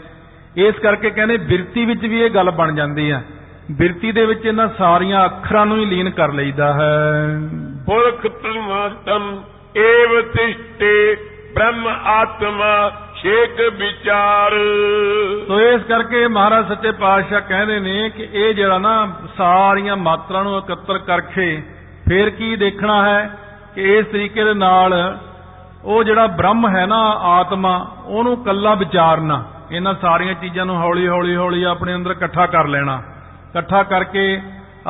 [0.56, 3.24] ਇਸ ਕਰਕੇ ਕਹਿੰਦੇ ਬਿਰਤੀ ਵਿੱਚ ਵੀ ਇਹ ਗੱਲ ਬਣ ਜਾਂਦੀ ਹੈ
[3.72, 7.40] ਬਿਰਤੀ ਦੇ ਵਿੱਚ ਇਹਨਾਂ ਸਾਰੀਆਂ ਅੱਖਰਾਂ ਨੂੰ ਹੀ ਲੀਨ ਕਰ ਲਈਦਾ ਹੈ।
[7.86, 9.42] ਪੁਰਖ ਪਰਮਾਤਮ
[9.78, 11.16] ਏਵ ਤਿਸ਼ਟੇ
[11.56, 15.23] ਬ੍ਰਹਮ ਆਤਮਾ ਛੇਕ ਵਿਚਾਰ। ਸੋ
[15.64, 18.96] ਇਸ ਕਰਕੇ ਮਹਾਰਾਜ ਸੱਚੇ ਪਾਤਸ਼ਾਹ ਕਹਿੰਦੇ ਨੇ ਕਿ ਇਹ ਜਿਹੜਾ ਨਾ
[19.38, 21.46] ਸਾਰੀਆਂ ਮਾਤਰਾ ਨੂੰ ਇਕੱਤਰ ਕਰਕੇ
[22.08, 23.30] ਫਿਰ ਕੀ ਦੇਖਣਾ ਹੈ
[23.76, 24.94] ਕਿ ਇਸ ਤਰੀਕੇ ਦੇ ਨਾਲ
[25.84, 31.36] ਉਹ ਜਿਹੜਾ ਬ੍ਰਹਮ ਹੈ ਨਾ ਆਤਮਾ, ਉਹਨੂੰ ਕੱਲਾ ਵਿਚਾਰਨਾ, ਇਹਨਾਂ ਸਾਰੀਆਂ ਚੀਜ਼ਾਂ ਨੂੰ ਹੌਲੀ ਹੌਲੀ
[31.36, 33.02] ਹੌਲੀ ਆਪਣੇ ਅੰਦਰ ਇਕੱਠਾ ਕਰ ਲੈਣਾ।
[33.50, 34.26] ਇਕੱਠਾ ਕਰਕੇ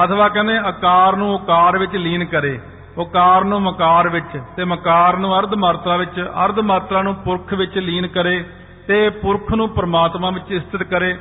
[0.04, 2.60] ਅਥਵਾ ਕਹਿੰਦੇ ਆਕਾਰ ਨੂੰ ਆਕਾਰ ਵਿੱਚ ਲੀਨ ਕਰੇ,
[2.98, 7.78] ਉਕਾਰ ਨੂੰ ਮਕਾਰ ਵਿੱਚ ਤੇ ਮਕਾਰ ਨੂੰ ਅਰਧ ਮਾਤਰਾ ਵਿੱਚ, ਅਰਧ ਮਾਤਰਾ ਨੂੰ ਪੁਰਖ ਵਿੱਚ
[7.78, 8.44] ਲੀਨ ਕਰੇ
[8.88, 11.18] ਤੇ ਪੁਰਖ ਨੂੰ ਪ੍ਰਮਾਤਮਾ ਵਿੱਚ ਸਥਿਤ ਕਰੇ।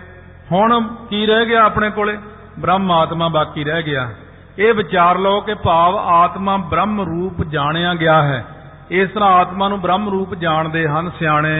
[0.53, 2.19] ਹੁਣ ਕੀ ਰਹਿ ਗਿਆ ਆਪਣੇ ਕੋਲੇ?
[2.59, 4.11] ਬ੍ਰਹਮ ਆਤਮਾ ਬਾਕੀ ਰਹਿ ਗਿਆ।
[4.59, 8.45] ਇਹ ਵਿਚਾਰ ਲਓ ਕਿ ਭਾਵ ਆਤਮਾ ਬ੍ਰਹਮ ਰੂਪ ਜਾਣਿਆ ਗਿਆ ਹੈ।
[8.91, 11.57] ਇਸ ਤਰ੍ਹਾਂ ਆਤਮਾ ਨੂੰ ਬ੍ਰਹਮ ਰੂਪ ਜਾਣਦੇ ਹਨ ਸਿਆਣੇ।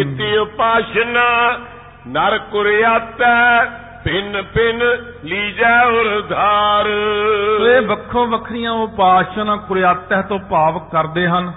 [0.00, 1.58] ਇਤੀ ਉਪਾਸ਼ਨਾ
[2.06, 3.64] ਨਰ ਕੁਰਿਆਤੈ
[4.04, 4.82] ਪਿੰਨ ਪਿੰਨ
[5.24, 6.86] ਲੀਜੈ ਉਰਧਾਰ
[7.66, 11.52] ਇਹ ਵੱਖੋ ਵੱਖਰੀਆਂ ਉਪਾਸ਼ਨਾ ਕੁਰਿਆਤਹਿ ਤੋਂ ਭਾਵ ਕਰਦੇ ਹਨ।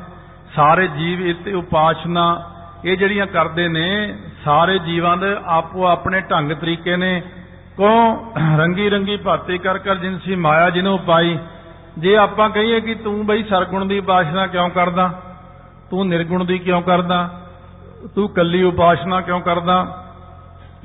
[0.55, 2.51] ਸਾਰੇ ਜੀਵ ਇਹ ਤੇ ਉਪਾਸ਼ਨਾ
[2.85, 7.21] ਇਹ ਜਿਹੜੀਆਂ ਕਰਦੇ ਨੇ, ਸਾਰੇ ਜੀਵਾਂ ਦੇ ਆਪੋ ਆਪਣੇ ਢੰਗ ਤਰੀਕੇ ਨੇ।
[7.77, 7.87] ਕੋ
[8.57, 11.39] ਰੰਗੀ ਰੰਗੀ ਭਾਤੀ ਕਰ ਕਰ ਜਿਨਸੀ ਮਾਇਆ ਜਿਹਨੂੰ ਪਾਈ।
[11.97, 15.21] ਜੇ ਆਪਾਂ ਕਹੀਏ ਕਿ ਤੂੰ ਬਈ ਸਰਗੁਣ ਦੀ ਉਪਾਸ਼ਨਾ ਕਿਉਂ ਕਰਦਾ?
[15.89, 17.41] ਤੂੰ ਨਿਰਗੁਣ ਦੀ ਕਿਉਂ ਕਰਦਾ?
[18.15, 20.05] ਤੂੰ ਕੱਲੀ ਉਪਾਸ਼ਨਾ ਕਿਉਂ ਕਰਦਾ?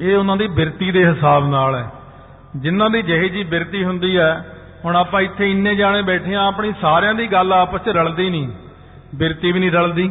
[0.00, 1.90] ਇਹ ਉਹਨਾਂ ਦੀ ਬਿਰਤੀ ਦੇ ਹਿਸਾਬ ਨਾਲ ਹੈ।
[2.56, 6.72] ਜਿਨ੍ਹਾਂ ਦੀ ਜਿਹੀ ਜੀ ਬਿਰਤੀ ਹੁੰਦੀ ਹੈ, ਹੁਣ ਆਪਾਂ ਇੱਥੇ ਇੰਨੇ ਜਾਣੇ ਬੈਠੇ ਆ ਆਪਣੀ
[6.80, 8.48] ਸਾਰਿਆਂ ਦੀ ਗੱਲ ਆਪਸ 'ਚ ਰਲਦੀ ਨਹੀਂ।
[9.14, 10.10] ਬਿਰਤੀ ਵੀ ਨਹੀਂ ਰਲਦੀ।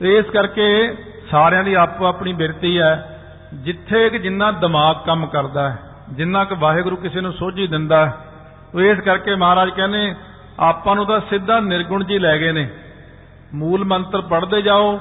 [0.00, 0.94] ਤੇ ਇਸ ਕਰਕੇ
[1.30, 3.20] ਸਾਰਿਆਂ ਦੀ ਆਪੋ ਆਪਣੀ ਬਿਰਤੀ ਹੈ।
[3.54, 5.78] ਜਿੱਥੇ ਕਿ ਜਿੰਨਾ ਦਿਮਾਗ ਕੰਮ ਕਰਦਾ ਹੈ,
[6.12, 8.14] ਜਿੰਨਾ ਕਿ ਵਾਹਿਗੁਰੂ ਕਿਸੇ ਨੂੰ ਸੋਝੀ ਦਿੰਦਾ ਹੈ,
[8.74, 10.14] ਉਹ ਇਸ ਕਰਕੇ ਮਹਾਰਾਜ ਕਹਿੰਦੇ,
[10.60, 12.68] ਆਪਾਂ ਨੂੰ ਤਾਂ ਸਿੱਧਾ ਨਿਰਗੁਣ ਜੀ ਲੈ ਗਏ ਨੇ।
[13.54, 15.00] ਮੂਲ ਮੰਤਰ ਪੜ੍ਹਦੇ ਜਾਓ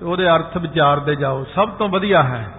[0.00, 2.52] ਤੇ ਉਹਦੇ ਅਰਥ ਵਿਚਾਰਦੇ ਜਾਓ। ਸਭ ਤੋਂ ਵਧੀਆ ਹੈ।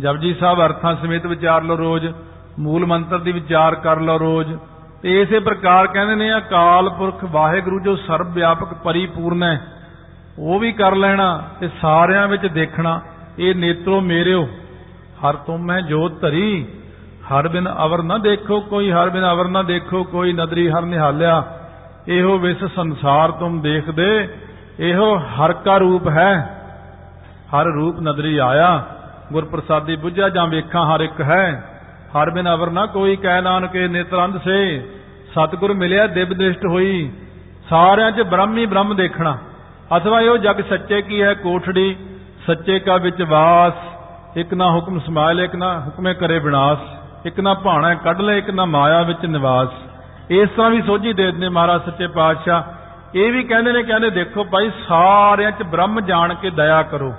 [0.00, 2.06] ਜਪਜੀ ਸਾਹਿਬ ਅਰਥਾਂ ਸਮੇਤ ਵਿਚਾਰ ਲਓ ਰੋਜ਼,
[2.58, 4.58] ਮੂਲ ਮੰਤਰ ਦੀ ਵਿਚਾਰ ਕਰ ਲਓ ਰੋਜ਼।
[5.02, 9.77] ਤੇ ਇਸੇ ਪ੍ਰਕਾਰ ਕਹਿੰਦੇ ਨੇ, ਅਕਾਲ ਪੁਰਖ ਵਾਹਿਗੁਰੂ ਜੋ ਸਰਬ ਵਿਆਪਕ, ਪਰਿਪੂਰਨ ਹੈ।
[10.38, 13.00] ਉਹ ਵੀ ਕਰ ਲੈਣਾ ਤੇ ਸਾਰਿਆਂ ਵਿੱਚ ਦੇਖਣਾ,
[13.38, 14.48] ਇਹ ਨੇਤਰੋ ਮੇਰਿਓ।
[15.22, 16.66] ਹਰ ਤੁਮ ਮੈਂ ਜੋਤ ਧਰੀ,
[17.30, 21.44] ਹਰ ਬਿਨ ਅਵਰ ਨਾ ਦੇਖੋ ਕੋਈ, ਹਰ ਬਿਨ ਅਵਰ ਨਾ ਦੇਖੋ ਕੋਈ, ਨਦਰੀ ਹਰ ਨਿਹਾਲਿਆ।
[22.08, 24.28] ਇਹੋ ਵਿਸ ਸੰਸਾਰ ਤੁਮ ਦੇਖਦੇ,
[24.80, 26.54] ਇਹੋ ਹਰ ਕਾ ਰੂਪ ਹੈ।
[27.52, 28.84] ਹਰ ਰੂਪ ਨਦਰੀ ਆਇਆ
[29.32, 31.74] ਗੁਰ ਪ੍ਰਸਾਦੀ ਬੁੱਝਾ ਜਾਂ ਵੇਖਾਂ ਹਰ ਇੱਕ ਹੈ।
[32.12, 34.88] ਹਰ ਬਿਨ ਅਵਰ ਨਾ ਕੋਈ, ਕਹਿ ਨਾਨਕੇ ਨੇਤਰੰਦ ਸੇ।
[35.30, 37.12] ਸਤਿਗੁਰ ਮਿਲਿਆ, ਦਿਵ ਦ੍ਰਿਸ਼ਟ ਹੋਈ।
[37.68, 39.38] ਸਾਰਿਆਂ 'ਚ ਬ੍ਰਹਮ ਹੀ ਬ੍ਰਹਮ ਦੇਖਣਾ।
[39.96, 41.96] ਅਥਵਾ ਇਹੋ ਜਗ ਸੱਚੇ ਕੀ ਹੈ, ਕੋਠੜੀ,
[42.46, 43.72] ਸੱਚੇ ਕਾ ਵਿੱਚ ਵਾਸ,
[44.36, 46.80] ਇੱਕ ਨਾ ਹੁਕਮ ਸਮਾਇਲ, ਇੱਕ ਨਾ ਹੁਕਮੇ ਕਰੇ ਵਿਨਾਸ਼,
[47.26, 49.68] ਇੱਕ ਨਾ ਭਾਣਾ ਕੱਢ ਲੈ, ਇੱਕ ਨਾ ਮਾਇਆ ਵਿੱਚ ਨਿਵਾਸ।
[50.30, 52.62] ਇਸ ਤਰ੍ਹਾਂ ਵੀ ਸੋਝੀ ਦੇ ਦਿੰਦੇ ਮਹਾਰਾਜ ਸੱਚੇ ਪਾਤਸ਼ਾਹ।
[53.14, 57.12] ਇਹ ਵੀ ਕਹਿੰਦੇ ਨੇ, ਕਹਿੰਦੇ ਦੇਖੋ ਭਾਈ, ਸਾਰਿਆਂ 'ਚ ਬ੍ਰਹਮ ਜਾਣ ਕੇ ਦਇਆ ਕਰੋ,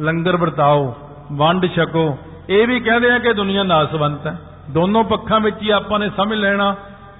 [0.00, 0.94] ਲੰਗਰ ਵਰਤਾਓ,
[1.32, 2.18] ਵੰਡ ਛਕੋ।
[2.48, 4.36] ਇਹ ਵੀ ਕਹਿੰਦੇ ਆ ਕਿ ਦੁਨੀਆ ਨਾਸਵੰਤ ਹੈ।
[4.70, 6.74] ਦੋਨੋਂ ਪੱਖਾਂ ਵਿੱਚ ਹੀ ਆਪਾਂ ਨੇ ਸਮਝ ਲੈਣਾ।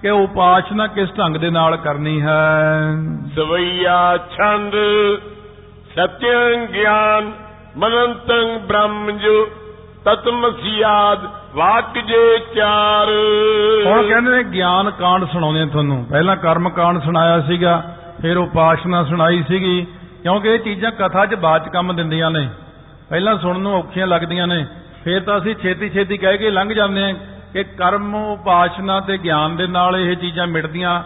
[0.06, 2.80] ਕਿ ਉਪਾਸ਼ਨਾ ਕਿਸ ਢੰਗ ਦੇ ਨਾਲ ਕਰਨੀ ਹੈ?
[3.36, 4.72] ਸਵਈਆ ਛੰਦ
[5.90, 7.32] ਸਤਿਅੰ ਗਿਆਨ
[7.76, 9.48] ਮਨੰਤੰ ਬ੍ਰਹਮ ਜੋ
[10.04, 13.06] ਤਤਮਸਿਆਦ ਵਾਕ ਜੇ ਚਾਰ।
[13.86, 19.04] ਹੁਣ ਕਹਿੰਦੇ ਨੇ ਗਿਆਨ ਕਾਂਡ ਸੁਣਾਉਂਦੇ ਆ ਤੁਹਾਨੂੰ। ਪਹਿਲਾਂ ਕਰਮ ਕਾਂਡ ਸੁਣਾਇਆ ਸੀਗਾ ਫਿਰ ਉਪਾਸ਼ਨਾ
[19.04, 19.86] ਸੁਣਾਈ ਸੀਗੀ।
[20.22, 22.48] ਕਿਉਂਕਿ ਇਹ ਚੀਜ਼ਾਂ ਕਥਾ 'ਚ ਬਾਅਦ 'ਚ ਕੰਮ ਦਿੰਦੀਆਂ ਨੇ।
[23.10, 24.66] ਪਹਿਲਾਂ ਸੁਣਨ ਨੂੰ ਔਖੀਆਂ ਲੱਗਦੀਆਂ ਨੇ।
[25.04, 27.14] ਫਿਰ ਤਾਂ ਅਸੀਂ ਛੇਤੀ ਛੇਤੀ ਕਹਿ ਕੇ ਲੰਘ ਜਾਂਦੇ ਹਾਂ।
[27.52, 31.02] ਕਿ ਕਰਮ, ਉਪਾਸ਼ਨਾ ਤੇ ਗਿਆਨ ਦੇ ਨਾਲ ਇਹ ਚੀਜ਼ਾਂ ਮਿਟਦੀਆਂ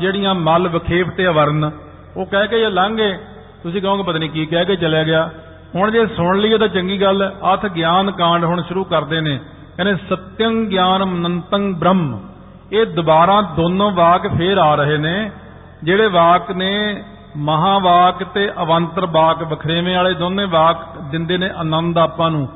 [0.00, 1.70] ਜਿਹੜੀਆਂ ਮਲ ਵਿਖੇਪ ਤੇ ਅਵਰਨ।
[2.16, 3.18] ਉਹ ਕਹਿ ਕੇ ਜੇ ਲੰਘੇ
[3.62, 5.30] ਤੁਸੀਂ ਕਹੋਗੇ ਪਤਾ ਨਹੀਂ ਕੀ ਕਹਿ ਕੇ ਚਲਿਆ ਗਿਆ।
[5.74, 9.38] ਹੁਣ ਜੇ ਸੁਣ ਲਈਏ ਤਾਂ ਚੰਗੀ ਗੱਲ ਹੈ ਅਥ ਗਿਆਨ ਕਾਂਡ ਹੁਣ ਸ਼ੁਰੂ ਕਰਦੇ ਨੇ।
[9.76, 12.28] ਕਹਿੰਦੇ, ਸਤਿਅੰ ਗਿਆਨਮ ਅਨੰਤੰ ਬ੍ਰਹਮ।
[12.72, 15.30] ਇਹ ਦੁਬਾਰਾ ਦੋਨੋਂ ਵਾਕ ਫੇਰ ਆ ਰਹੇ ਨੇ,
[15.82, 17.02] ਜਿਹੜੇ ਵਾਕ ਨੇ
[17.36, 20.78] ਮਹਾਵਾਕ ਤੇ ਅਵੰਤਰ ਵਾਕ ਬਖਰੇਵੇਂ ਵਾਲੇ ਦੋਨੇ ਵਾਕ
[21.10, 22.48] ਦਿੰਦੇ ਨੇ ਆਨੰਦ ਆਪਾਂ ਨੂੰ।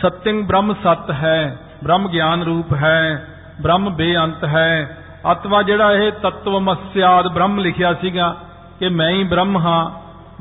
[0.00, 3.28] ਸਤਿਅੰ ਬ੍ਰਹਮ ਸਤ ਹੈ। ਬ੍ਰਹਮ ਗਿਆਨ ਰੂਪ ਹੈ
[3.60, 4.98] ਬ੍ਰਹਮ ਬੇਅੰਤ ਹੈ।
[5.32, 8.36] ਅਤਵਾ ਜਿਹੜਾ ਇਹ ਤਤਵਮਸਿਆਦ ਬ੍ਰਹਮ ਲਿਖਿਆ ਸੀਗਾ
[8.78, 9.90] ਕਿ ਮੈਂ ਹੀ ਬ੍ਰਹਮ ਹਾਂ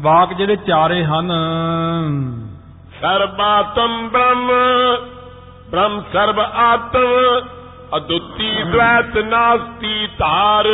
[0.01, 1.31] ਵਾਕ ਜਿਹੜੇ ਚਾਰੇ ਹਨ।
[3.01, 4.51] ਸਰਬਾਤਮ ਬ੍ਰਹਮ
[5.69, 7.07] ਬ੍ਰਹਮ ਸਰਬ ਆਤਮ
[7.97, 10.67] ਅਦੁੱਤੀ ਦ્વੈਤ ਨਾਸਤੀ ਧਾਰ।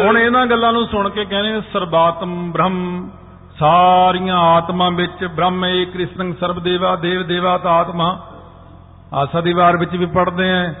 [0.00, 3.10] ਹੁਣ ਇਹਨਾਂ ਗੱਲਾਂ ਨੂੰ ਸੁਣ ਕੇ ਕਹਿੰਦੇ ਸਰਬਾਤਮ ਬ੍ਰਹਮ
[3.58, 8.27] ਸਾਰੀਆਂ ਆਤਮਾ ਵਿੱਚ ਬ੍ਰਹਮ ਏਕ ਕ੍ਰਿਸ਼ਨ ਸਰਬ ਦੇਵਾ ਦੇਵ ਦੇਵਾਤ ਆਤਮਾ।
[9.14, 10.74] ਆਸਾ ਦੀ ਵਾਰ ਵਿੱਚ ਵੀ ਪੜ੍ਹਦੇ ਆਂ।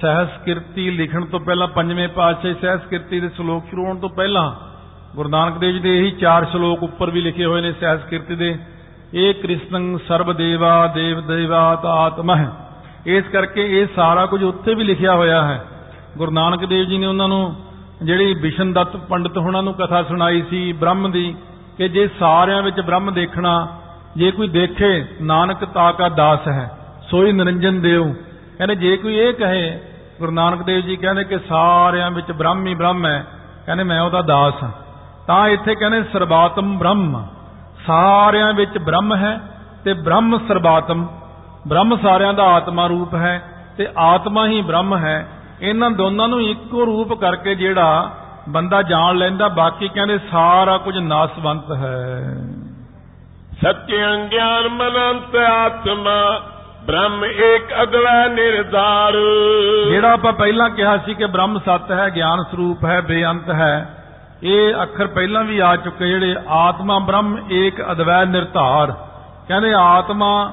[0.00, 4.52] ਸਹਿਸਕ੍ਰਿਤੀ ਲਿਖਣ ਤੋਂ ਪਹਿਲਾਂ ਪੰਜਵੇਂ ਪਾਤਸ਼ਾਹ ਸਹਿਸਕ੍ਰਿਤੀ ਦੇ ਸ਼ਲੋਕ ਸ਼ੁਰੂ ਹੋਣ ਤੋਂ ਪਹਿਲਾਂ
[5.16, 8.58] ਗੁਰੂ ਨਾਨਕ ਦੇਵ ਜੀ ਦੇ ਇਹੀ ਚਾਰ ਸ਼ਲੋਕ ਉੱਪਰ ਵੀ ਲਿਖੇ ਹੋਏ ਨੇ ਸਹਿਸਕ੍ਰਿਤੀ ਦੇ।
[9.14, 12.50] ਇਹ ਕ੍ਰਿਸ਼ਨ ਸਰਬ ਦੇਵਾ ਦੇਵ ਦੇਵਾਤ ਆਤਮਾ ਹੈ
[13.06, 15.64] ਇਸ ਕਰਕੇ ਇਹ ਸਾਰਾ ਕੁਝ ਉੱਥੇ ਵੀ ਲਿਖਿਆ ਹੋਇਆ ਹੈ।
[16.18, 17.56] ਗੁਰੂ ਨਾਨਕ ਦੇਵ ਜੀ ਨੇ ਉਹਨਾਂ ਨੂੰ
[18.02, 21.34] ਜਿਹੜੀ ਵਿਸ਼ਨ ਦੱਤ ਪੰਡਤ ਉਹਨਾਂ ਨੂੰ ਕਥਾ ਸੁਣਾਈ ਸੀ ਬ੍ਰਹਮ ਦੀ
[21.78, 23.80] ਕਿ ਜੇ ਸਾਰਿਆਂ ਵਿੱਚ ਬ੍ਰਹਮ ਦੇਖਣਾ,
[24.16, 26.70] ਜੇ ਕੋਈ ਦੇਖੇ, ਨਾਨਕ ਤਾਕਾ ਦਾਸ ਹੈ।
[27.12, 28.12] ਸੋਈ ਨਿਰੰਜਨ ਦੇਵ।
[28.58, 29.80] ਕਹਿੰਦੇ, ਜੇ ਕੋਈ ਇਹ ਕਹੇ,
[30.18, 33.26] ਗੁਰੂ ਨਾਨਕ ਦੇਵ ਜੀ ਕਹਿੰਦੇ ਕਿ ਸਾਰਿਆਂ ਵਿੱਚ ਬ੍ਰਹਮ ਹੀ ਬ੍ਰਹਮ ਹੈ।
[33.66, 34.70] ਕਹਿੰਦੇ, ਮੈਂ ਉਹਦਾ ਦਾਸ ਹਾਂ।
[35.26, 37.26] ਤਾਂ ਇੱਥੇ ਕਹਿੰਦੇ, ਸਰਬਾਤਮ ਬ੍ਰਹਮ।
[37.86, 39.40] ਸਾਰਿਆਂ ਵਿੱਚ ਬ੍ਰਹਮ ਹੈ
[39.84, 41.08] ਤੇ ਬ੍ਰਹਮ ਸਰਬਾਤਮ।
[41.68, 43.42] ਬ੍ਰਹਮ ਸਾਰਿਆਂ ਦਾ ਆਤਮਾ ਰੂਪ ਹੈ
[43.76, 45.28] ਤੇ ਆਤਮਾ ਹੀ ਬ੍ਰਹਮ ਹੈ।
[45.60, 48.16] ਇਹਨਾਂ ਦੋਨਾਂ ਨੂੰ ਇੱਕੋ ਰੂਪ ਕਰਕੇ ਜਿਹੜਾ
[48.48, 52.24] ਬੰਦਾ ਜਾਣ ਲੈਂਦਾ, ਬਾਕੀ ਕਹਿੰਦੇ, ਸਾਰਾ ਕੁਝ ਨਾਸਵੰਤ ਹੈ।
[53.60, 56.51] ਸਤਿਅੰ ਗਿਆਨ ਮਨੰਤ ਆਤਮਾ
[56.86, 59.16] ਬ੍ਰਹਮ ਏਕ ਅਦਵੈ ਨਿਰਧਾਰ।
[59.90, 63.88] ਜਿਹੜਾ ਆਪਾਂ ਪਹਿਲਾਂ ਕਿਹਾ ਸੀ ਕਿ ਬ੍ਰਹਮ ਸਤ ਹੈ, ਗਿਆਨ ਸਰੂਪ ਹੈ, ਬੇਅੰਤ ਹੈ,
[64.42, 68.92] ਇਹ ਅੱਖਰ ਪਹਿਲਾਂ ਵੀ ਆ ਚੁੱਕੇ ਜਿਹੜੇ ਆਤਮਾ ਬ੍ਰਹਮ ਏਕ ਅਦਵੈ ਨਿਰਧਾਰ।
[69.48, 70.52] ਕਹਿੰਦੇ ਆਤਮਾ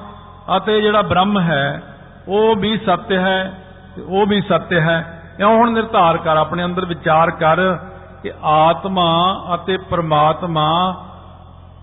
[0.56, 1.82] ਅਤੇ ਜਿਹੜਾ ਬ੍ਰਹਮ ਹੈ,
[2.28, 3.52] ਉਹ ਵੀ ਸੱਤ ਹੈ,
[3.96, 4.98] ਤੇ ਉਹ ਵੀ ਸੱਤ ਹੈ।
[5.40, 7.78] ਇਉਂ ਹੁਣ ਨਿਰਧਾਰ ਕਰ, ਆਪਣੇ ਅੰਦਰ ਵਿਚਾਰ ਕਰ
[8.22, 9.10] ਕਿ ਆਤਮਾ
[9.54, 10.68] ਅਤੇ ਪ੍ਰਮਾਤਮਾ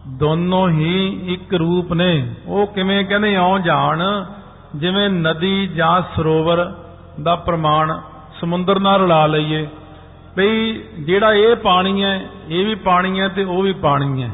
[0.07, 4.25] ਦੋਨੋਂ ਹੀ ਇੱਕ ਰੂਪ ਨੇ। ਉਹ ਕਿਵੇਂ ਕਹਿੰਦੇ, ਇਉਂ ਜਾਣ,
[4.75, 6.73] ਜਿਵੇਂ ਨਦੀ ਜਾਂ ਸਰੋਵਰ
[7.23, 7.99] ਦਾ ਪ੍ਰਮਾਣ
[8.41, 9.67] ਸਮੁੰਦਰ ਨਾਲ ਰਲਾ ਲਈਏ।
[10.35, 14.29] ਭਈ ਜਿਹੜਾ ਇਹ ਪਾਣੀ ਹੈ, ਇਹ ਵੀ ਪਾਣੀ ਹੈ ਤੇ ਉਹ ਵੀ ਪਾਣੀ ਹੈ।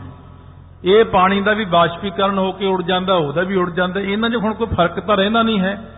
[0.84, 4.36] ਇਹ ਪਾਣੀ ਦਾ ਵੀ ਬਾਸ਼ਪੀਕਰਨ ਹੋ ਕੇ ਉੜ ਜਾਂਦਾ, ਉਹਦਾ ਵੀ ਉੜ ਜਾਂਦਾ। ਇਹਨਾਂ 'ਚ
[4.36, 5.90] ਹੁਣ ਕੋਈ ਫ਼ਰਕ ਤਾਂ ਰਹਿਣਾ ਨਹੀਂ ਹੈ।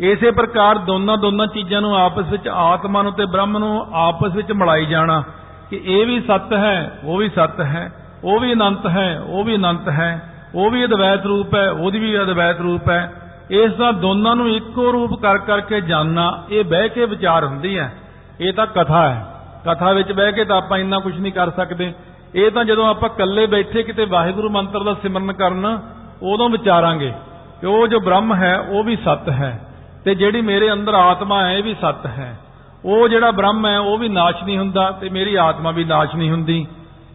[0.00, 4.52] ਇਸੇ ਪ੍ਰਕਾਰ ਦੋਨਾਂ ਦੋਨਾਂ ਚੀਜ਼ਾਂ ਨੂੰ ਆਪਸ ਵਿੱਚ, ਆਤਮਾ ਨੂੰ ਤੇ ਬ੍ਰਹਮ ਨੂੰ ਆਪਸ ਵਿੱਚ
[4.52, 5.22] ਮਿਲਾਈ ਜਾਣਾ
[5.70, 9.56] ਕਿ ਇਹ ਵੀ ਸੱਤ ਹੈ, ਉਹ ਵੀ ਸੱਤ ਹੈ। ਉਹ ਵੀ ਅਨੰਤ ਹੈ, ਉਹ ਵੀ
[9.56, 13.12] ਅਨੰਤ ਹੈ, ਉਹ ਵੀ ਅਦਵੈਤ ਰੂਪ ਹੈ, ਉਹਦੀ ਵੀ ਅਦਵੈਤ ਰੂਪ ਹੈ।
[13.50, 17.94] ਇਸ ਦਾ ਦੋਨਾਂ ਨੂੰ ਇੱਕੋ ਰੂਪ ਕਰ ਕਰਕੇ ਜਾਣਨਾ ਇਹ ਬਹਿ ਕੇ ਵਿਚਾਰ ਹੁੰਦੀ ਹੈ।
[18.40, 19.26] ਇਹ ਤਾਂ ਕਥਾ ਹੈ।
[19.64, 21.92] ਕਥਾ ਵਿੱਚ ਬਹਿ ਕੇ ਤਾਂ ਆਪਾਂ ਇੰਨਾ ਕੁਝ ਨਹੀਂ ਕਰ ਸਕਦੇ।
[22.34, 25.78] ਇਹ ਤਾਂ ਜਦੋਂ ਆਪਾਂ ਇਕੱਲੇ ਬੈਠੇ ਕਿਤੇ ਵਾਹਿਗੁਰੂ ਮੰਤਰ ਦਾ ਸਿਮਰਨ ਕਰਨ,
[26.22, 27.12] ਉਦੋਂ ਵਿਚਾਰਾਂਗੇ
[27.60, 29.68] ਕਿ ਉਹ ਜੋ ਬ੍ਰਹਮ ਹੈ, ਉਹ ਵੀ ਸੱਤ ਹੈ
[30.04, 32.38] ਤੇ ਜਿਹੜੀ ਮੇਰੇ ਅੰਦਰ ਆਤਮਾ ਹੈ, ਇਹ ਵੀ ਸੱਤ ਹੈ।
[32.84, 36.30] ਉਹ ਜਿਹੜਾ ਬ੍ਰਹਮ ਹੈ, ਉਹ ਵੀ ਨਾਸ਼ ਨਹੀਂ ਹੁੰਦਾ ਤੇ ਮੇਰੀ ਆਤਮਾ ਵੀ ਨਾਸ਼ ਨਹੀਂ
[36.30, 36.66] ਹੁੰਦੀ।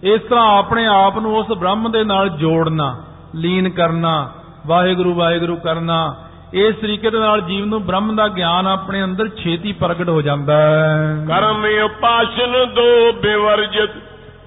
[0.03, 2.95] ਇਸ ਤਰ੍ਹਾਂ ਆਪਣੇ ਆਪ ਨੂੰ ਉਸ ਬ੍ਰਹਮ ਦੇ ਨਾਲ ਜੋੜਨਾ
[3.35, 4.31] ਲੀਨ ਕਰਨਾ
[4.67, 6.15] ਵਾਹਿਗੁਰੂ ਵਾਹਿਗੁਰੂ ਕਰਨਾ
[6.53, 10.57] ਇਸ ਤਰੀਕੇ ਦੇ ਨਾਲ ਜੀਵ ਨੂੰ ਬ੍ਰਹਮ ਦਾ ਗਿਆਨ ਆਪਣੇ ਅੰਦਰ ਛੇਤੀ ਪ੍ਰਗਟ ਹੋ ਜਾਂਦਾ
[10.57, 13.89] ਹੈ। ਕਰਮ ਉਪਾਸ਼ਨ ਦੋ ਬਿਵਰਜਿਤ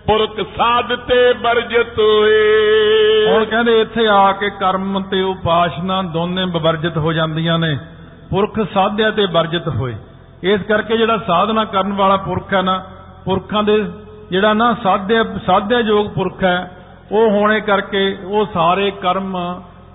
[0.06, 6.96] ਪੁਰਖ ਸਾਧ ਤੇ ਵਰਜਿਤ ਹੋਏ। ਹੁਣ ਕਹਿੰਦੇ ਇੱਥੇ ਆ ਕੇ ਕਰਮ ਤੇ ਉਪਾਸ਼ਨਾ ਦੋਨੇ ਵਿਵਰਜਿਤ
[6.98, 7.78] ਹੋ ਜਾਂਦੀਆਂ ਨੇ
[8.30, 9.94] ਪੁਰਖ ਸਾਧਿਆ ਤੇ ਵਰਜਿਤ ਹੋਏ।
[10.42, 12.82] ਇਸ ਕਰਕੇ ਜਿਹੜਾ ਸਾਧਨਾ ਕਰਨ ਵਾਲਾ ਪੁਰਖ ਹੈ ਨਾ
[13.24, 13.84] ਪੁਰਖਾਂ ਦੇ
[14.30, 16.76] ਜਿਹੜਾ ਨਾ ਸਾਧਿਆ ਸਾਧਿਆ ਯੋਗ ਪੁਰਖ ਹੈ,
[17.12, 19.36] ਉਹ ਹੋਣੇ ਕਰਕੇ ਉਹ ਸਾਰੇ ਕਰਮ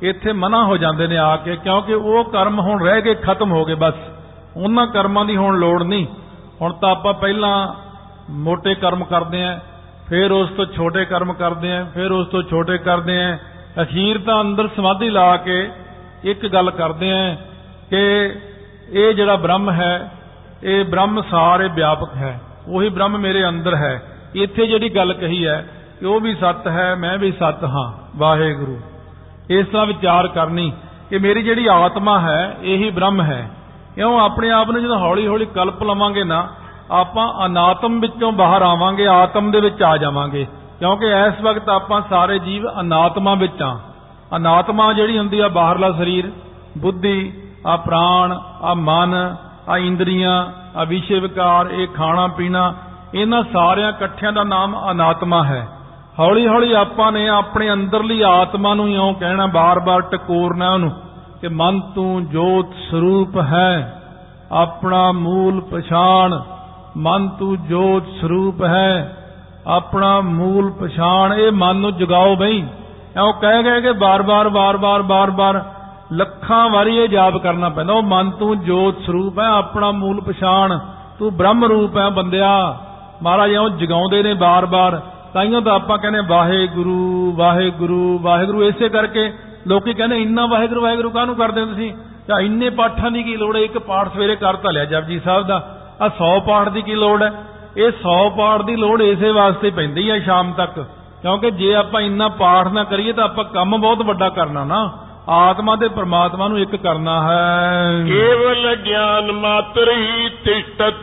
[0.02, 3.66] ਇੱਥੇ ਮਨਾ ਹੋ ਜਾਂਦੇ ਨੇ ਆ ਕੇ, ਕਿਉਂਕਿ ਉਹ ਕਰਮ ਹੁਣ ਰਹਿ ਗਏ, ਖਤਮ ਹੋ
[3.66, 3.94] ਗਏ ਬਸ।
[4.58, 6.08] ਉਹਨਾਂ ਕਰਮਾਂ ਦੀ ਹੁਣ ਲੋੜ ਨਹੀਂ।
[6.62, 7.74] ਹੁਣ ਤਾਂ ਆਪਾਂ ਪਹਿਲਾਂ
[8.30, 9.60] ਮੋٹے ਕਰਮ ਕਰਦੇ ਆਂ
[10.10, 13.38] ਫਿਰ ਉਸ ਤੋਂ ਛੋਟੇ ਕਰਮ ਕਰਦੇ ਆਂ ਫਿਰ ਉਸ ਤੋਂ ਛੋਟੇ ਕਰਦੇ ਆਂ
[13.82, 15.70] ਅਖੀਰ ਤਾਂ ਅੰਦਰ ਸਮਾਧੀ ਲਾ ਕੇ
[16.24, 17.36] ਇੱਕ ਗੱਲ ਕਰਦੇ ਆਂ
[17.90, 18.34] ਕਿ
[18.90, 20.12] ਇਹ ਜਿਹੜਾ ਬ੍ਰਹਮ ਹੈ,
[20.64, 24.04] ਇਹ ਬ੍ਰਹਮ ਸਾਰੇ ਵਿਆਪਕ ਹੈ। ਉਹੀ ਬ੍ਰਹਮ ਮੇਰੇ ਅੰਦਰ ਹੈ।
[24.36, 25.70] ਇੱਥੇ ਜਿਹੜੀ ਗੱਲ ਕਹੀ ਹੈ
[26.00, 28.80] ਕਿ ਉਹ ਵੀ ਸੱਤ ਹੈ, ਮੈਂ ਵੀ ਸੱਤ ਹਾਂ, ਵਾਹਿਗੁਰੂ।
[29.50, 30.74] ਇਸ ਤਰ੍ਹਾਂ ਵਿਚਾਰ ਕਰਨੀ
[31.10, 33.52] ਕਿ ਮੇਰੀ ਜਿਹੜੀ ਆਤਮਾ ਹੈ, ਇਹੀ ਬ੍ਰਹਮ ਹੈ।
[33.96, 34.20] ਕਿਉਂ?
[34.20, 36.48] ਆਪਣੇ ਆਪ ਨੂੰ ਜਦੋਂ ਹੌਲੀ ਹੌਲੀ ਕਲਪ ਲਵਾਂਗੇ ਨਾ,
[36.92, 40.48] ਆਪਾਂ ਅਨਾਤਮ ਵਿੱਚੋਂ ਬਾਹਰ ਆਵਾਂਗੇ, ਆਤਮ ਦੇ ਵਿੱਚ ਆ ਜਾਵਾਂਗੇ।
[40.80, 43.80] ਕਿਉਂਕਿ ਇਸ ਵਕਤ ਆਪਾਂ ਸਾਰੇ ਜੀਵ ਅਨਾਤਮਾ ਵਿੱਚ ਆ
[44.36, 46.32] ਅਨਾਤਮਾ ਜਿਹੜੀ ਹੁੰਦੀ ਆ ਬਾਹਰਲਾ ਸਰੀਰ,
[46.78, 47.34] ਬੁੱਧੀ,
[47.68, 49.36] ਆ ਪ੍ਰਾਣ, ਆ ਮਨ,
[49.70, 50.46] ਆ ਇੰਦਰੀਆਂ,
[50.76, 52.74] ਆ ਵਿਸ਼ੇ ਵਿਕਾਰ ਇਹ ਖਾਣਾ ਪੀਣਾ
[53.16, 55.68] ਇਹਨਾਂ ਸਾਰਿਆਂ ਇਕੱਠਿਆਂ ਦਾ ਨਾਮ ਅਨਾਤਮਾ ਹੈ।
[56.20, 60.92] ਹੌਲੀ ਹੌਲੀ ਆਪਾਂ ਨੇ ਆਪਣੇ ਅੰਦਰਲੀ ਆਤਮਾ ਨੂੰ ਇਉਂ ਕਹਿਣਾ ਬਾਰ-ਬਾਰ ਟਕੋਰਨਾ ਉਹਨੂੰ
[61.42, 64.02] ਕਿ ਮਨ ਤੂੰ ਜੋਤ ਸਰੂਪ ਹੈ।
[64.52, 66.40] ਆਪਣਾ ਮੂਲ ਪਛਾਣ
[66.98, 69.18] ਮਨ ਤੂੰ ਜੋਤ ਸਰੂਪ ਹੈ।
[69.68, 72.68] ਆਪਣਾ ਮੂਲ ਪਛਾਣ ਇਹ ਮਨ ਨੂੰ ਜਗਾਓ ਬਈ।
[73.18, 75.64] ਐਂ ਕਹਿ ਗਏ ਕਿ ਬਾਰ-ਬਾਰ ਬਾਰ-ਬਾਰ ਬਾਰ-ਬਾਰ
[76.14, 80.80] ਲੱਖਾਂ ਵਾਰੀ ਇਹ ਜਾਪ ਕਰਨਾ ਪੈਂਦਾ। ਉਹ ਮਨ ਤੂੰ ਜੋਤ ਸਰੂਪ ਹੈ, ਆਪਣਾ ਮੂਲ ਪਛਾਣ
[81.20, 82.78] ਤੂੰ ਬ੍ਰਹਮ ਰੂਪ ਹੈ ਬੰਦਿਆ।
[83.24, 85.02] ਮਹਾਰਾਜ ਉਹ ਜਗਾਉਂਦੇ ਨੇ ਬਾਰ-ਬਾਰ।
[85.34, 89.34] ਤਾਈਓ ਤਾਂ ਆਪਾਂ ਕਹਿੰਦੇ ਵਾਹਿਗੁਰੂ ਵਾਹਿਗੁਰੂ ਵਾਹਿਗੁਰੂ। ਇਸੇ ਕਰਕੇ
[89.68, 91.94] ਲੋਕੀ ਕਹਿੰਦੇ ਇੰਨਾ ਵਾਹਿਗੁਰੂ ਵਾਹਿਗੁਰੂ ਕਾਹਨੂੰ ਕਰਦੇ ਹੋ ਤੁਸੀਂ?
[92.28, 93.62] ਜਾਂ ਇੰਨੇ ਪਾਠਾਂ ਦੀ ਕੀ ਲੋੜ ਹੈ?
[93.62, 97.24] ਇੱਕ ਪਾਠ ਸਵੇਰੇ ਕਰ ਤਾਂ ਲਿਆ ਜਪਜੀ ਸਾਹਿਬ ਦਾ। ਆ 100 ਪਾਠ ਦੀ ਕੀ ਲੋੜ
[97.24, 97.32] ਹੈ?
[97.78, 100.86] ਇਹ 100 ਪਾਠ ਦੀ ਲੋੜ ਇਸੇ ਵਾਸਤੇ ਪੈਂਦੀ ਹੈ ਸ਼ਾਮ ਤੱਕ।
[101.22, 104.98] ਕਿਉਂਕਿ ਜੇ ਆਪਾਂ ਇੰਨਾ ਪਾਠ ਨਾ ਕਰੀਏ ਤਾਂ ਆਪਾਂ ਕੰਮ ਬਹੁਤ ਵੱਡਾ ਕਰਨਾ ਨਾ।
[105.30, 110.94] ਆਤਮਾ ਤੇ ਪ੍ਰਮਾਤਮਾ ਨੂੰ ਇੱਕ ਕਰਨਾ ਹੈ। ਕੇਵਲ ਗਿਆਨ ਮਾਤਰ ਹੀ ਤਿਸ਼ਤਤ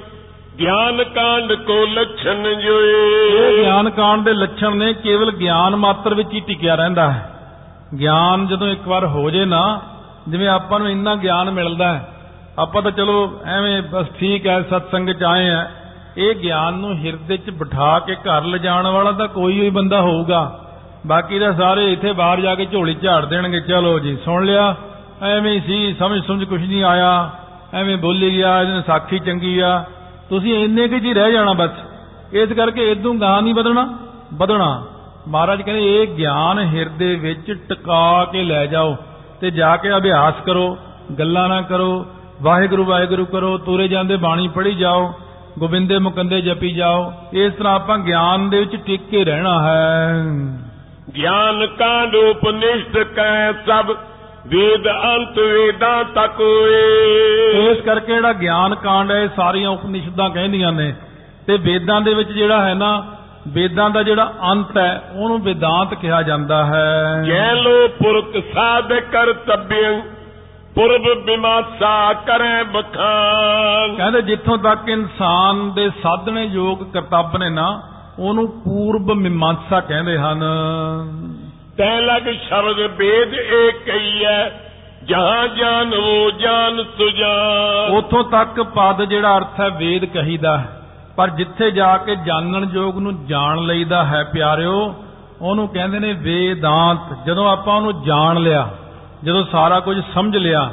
[0.62, 6.32] ਗਿਆਨ ਕਾਂਡ ਕੋ ਲਛਣ ਇਹ ਜੋਏ ਗਿਆਨ ਕਾਂਡ ਦੇ ਲੱਛਣ ਨੇ ਕੇਵਲ ਗਿਆਨ ਮਾਤਰ ਵਿੱਚ
[6.34, 7.30] ਹੀ ਟਿਕਿਆ ਰਹਿੰਦਾ ਹੈ।
[7.98, 9.80] ਗਿਆਨ ਜਦੋਂ ਇੱਕ ਵਾਰ ਹੋ ਜੇ ਨਾ,
[10.28, 12.08] ਜਿਵੇਂ ਆਪਾਂ ਨੂੰ ਇੰਨਾ ਗਿਆਨ ਮਿਲਦਾ ਹੈ,
[12.58, 15.66] ਆਪਾਂ ਤਾਂ ਚਲੋ ਐਵੇਂ ਬਸ ਠੀਕ ਹੈ, ਸਤਸੰਗ ਚ ਆਏ ਆ
[16.16, 20.58] ਇਹ ਗਿਆਨ ਨੂੰ ਹਿਰਦੇ 'ਚ ਬਿਠਾ ਕੇ ਘਰ ਲਿਜਾਣ ਵਾਲਾ ਤਾਂ ਕੋਈ ਹੀ ਬੰਦਾ ਹੋਊਗਾ।
[21.06, 24.74] ਬਾਕੀ ਤਾਂ ਸਾਰੇ ਇੱਥੇ ਬਾਹਰ ਜਾ ਕੇ ਝੋਲੀ ਝਾੜ ਦੇਣਗੇ, ਚਲੋ ਜੀ, ਸੁਣ ਲਿਆ।
[25.22, 27.30] ਐਵੇਂ ਹੀ ਸੀ ਸਮਝ ਸਮਝ ਕੁਝ ਨਹੀਂ ਆਇਆ।
[27.74, 29.84] ਐਵੇਂ ਬੋਲੀ ਗਿਆ ਇਹਨੇ ਸਾਖੀ ਚੰਗੀ ਆ।
[30.28, 31.70] ਤੁਸੀਂ ਇੰਨੇ ਕੁ 'ਚ ਹੀ ਰਹਿ ਜਾਣਾ ਬਸ।
[32.32, 33.98] ਇਸ ਕਰਕੇ ਇਦੋਂ ਗਾਂ ਨਹੀਂ ਵਧਣਾ
[34.34, 34.86] ਵਧਣਾ।
[35.28, 38.96] ਮਹਾਰਾਜ ਕਹਿੰਦੇ, ਇਹ ਗਿਆਨ ਹਿਰਦੇ ਵਿੱਚ ਟਿਕਾ ਕੇ ਲੈ ਜਾਓ
[39.40, 40.78] ਤੇ ਜਾ ਕੇ ਅਭਿਆਸ ਕਰੋ,
[41.18, 42.06] ਗੱਲਾਂ ਨਾ ਕਰੋ,
[42.42, 45.12] ਵਾਹਿਗੁਰੂ ਵਾਹਿਗੁਰੂ ਕਰੋ, ਤੁਰੇ ਜਾਂਦੇ ਬਾਣੀ ਪੜ੍ਹੀ ਜਾਓ,
[45.58, 50.24] ਗੋਬਿੰਦੇ ਮੁਕੰਦੇ ਜਪੀ ਜਾਓ। ਇਸ ਤਰ੍ਹਾਂ ਆਪਾਂ ਗਿਆਨ ਦੇ ਵਿੱਚ ਟਿਕ ਕੇ ਰਹਿਣਾ ਹੈ।
[51.16, 53.96] ਗਿਆਨ ਕਾਂਡ ਉਪਨਿਸ਼ਦ ਕੈ ਸਭ
[54.46, 60.94] ਵੇਦ ਅੰਤ ਵੇਦਾਂ ਤਕ ਹੋਏ ਇਸ ਕਰਕੇ ਜਿਹੜਾ ਗਿਆਨ ਕਾਂਡ ਹੈ ਸਾਰੀਆਂ ਉਪਨਿਸ਼ਦਾਂ ਕਹਿੰਦੀਆਂ ਨੇ।
[61.46, 63.04] ਤੇ ਵੇਦਾਂ ਦੇ ਵਿੱਚ ਜਿਹੜਾ ਹੈ ਨਾ
[63.48, 70.00] ਵੇਦਾਂ ਦਾ ਜਿਹੜਾ ਅੰਤ ਹੈ ਉਹਨੂੰ ਵੇਦਾਂਤ ਕਿਹਾ ਜਾਂਦਾ ਹੈ। ਜੈ ਲੋ ਪੁਰਖ ਸਾਧ ਕਰਤੱਬਿਅ
[70.74, 77.82] ਪੁਰਬ ਬਿਮਾਸਾ ਕਰੈ ਬਖਾਨ। ਕਹਿੰਦੇ ਜਿੱਥੋਂ ਤੱਕ ਇਨਸਾਨ ਦੇ ਸਾਧਨੇ ਯੋਗ ਕਰਤੱਵ ਨੇ ਨਾ
[78.18, 80.42] ਉਹਨੂੰ ਪੂਰਬ ਮੀਮਾਂਸਾ ਕਹਿੰਦੇ ਹਨ।
[81.78, 84.40] ਤੈ ਲਗ ਸ਼ਬਦ ਵੇਦ ਏਕ ਹੀ ਹੈ
[85.04, 90.66] ਜਹਾਂ ਜਾਨ ਉਹ ਜਾਨ ਸੁਜਾਨ ਉਥੋਂ ਤੱਕ ਪਦ ਜਿਹੜਾ ਅਰਥ ਹੈ ਵੇਦ ਕਹੀਦਾ ਹੈ,
[91.16, 94.94] ਪਰ ਜਿੱਥੇ ਜਾ ਕੇ ਜਾਣਨ ਯੋਗ ਨੂੰ ਜਾਣ ਲਈਦਾ ਹੈ ਪਿਆਰਿਓ,
[95.40, 98.68] ਉਹਨੂੰ ਕਹਿੰਦੇ ਨੇ ਵੇਦਾਂਤ। ਜਦੋਂ ਆਪਾਂ ਉਹਨੂੰ ਜਾਣ ਲਿਆ,
[99.24, 100.70] ਜਦੋਂ ਸਾਰਾ ਕੁਝ ਸਮਝ ਲਿਆ,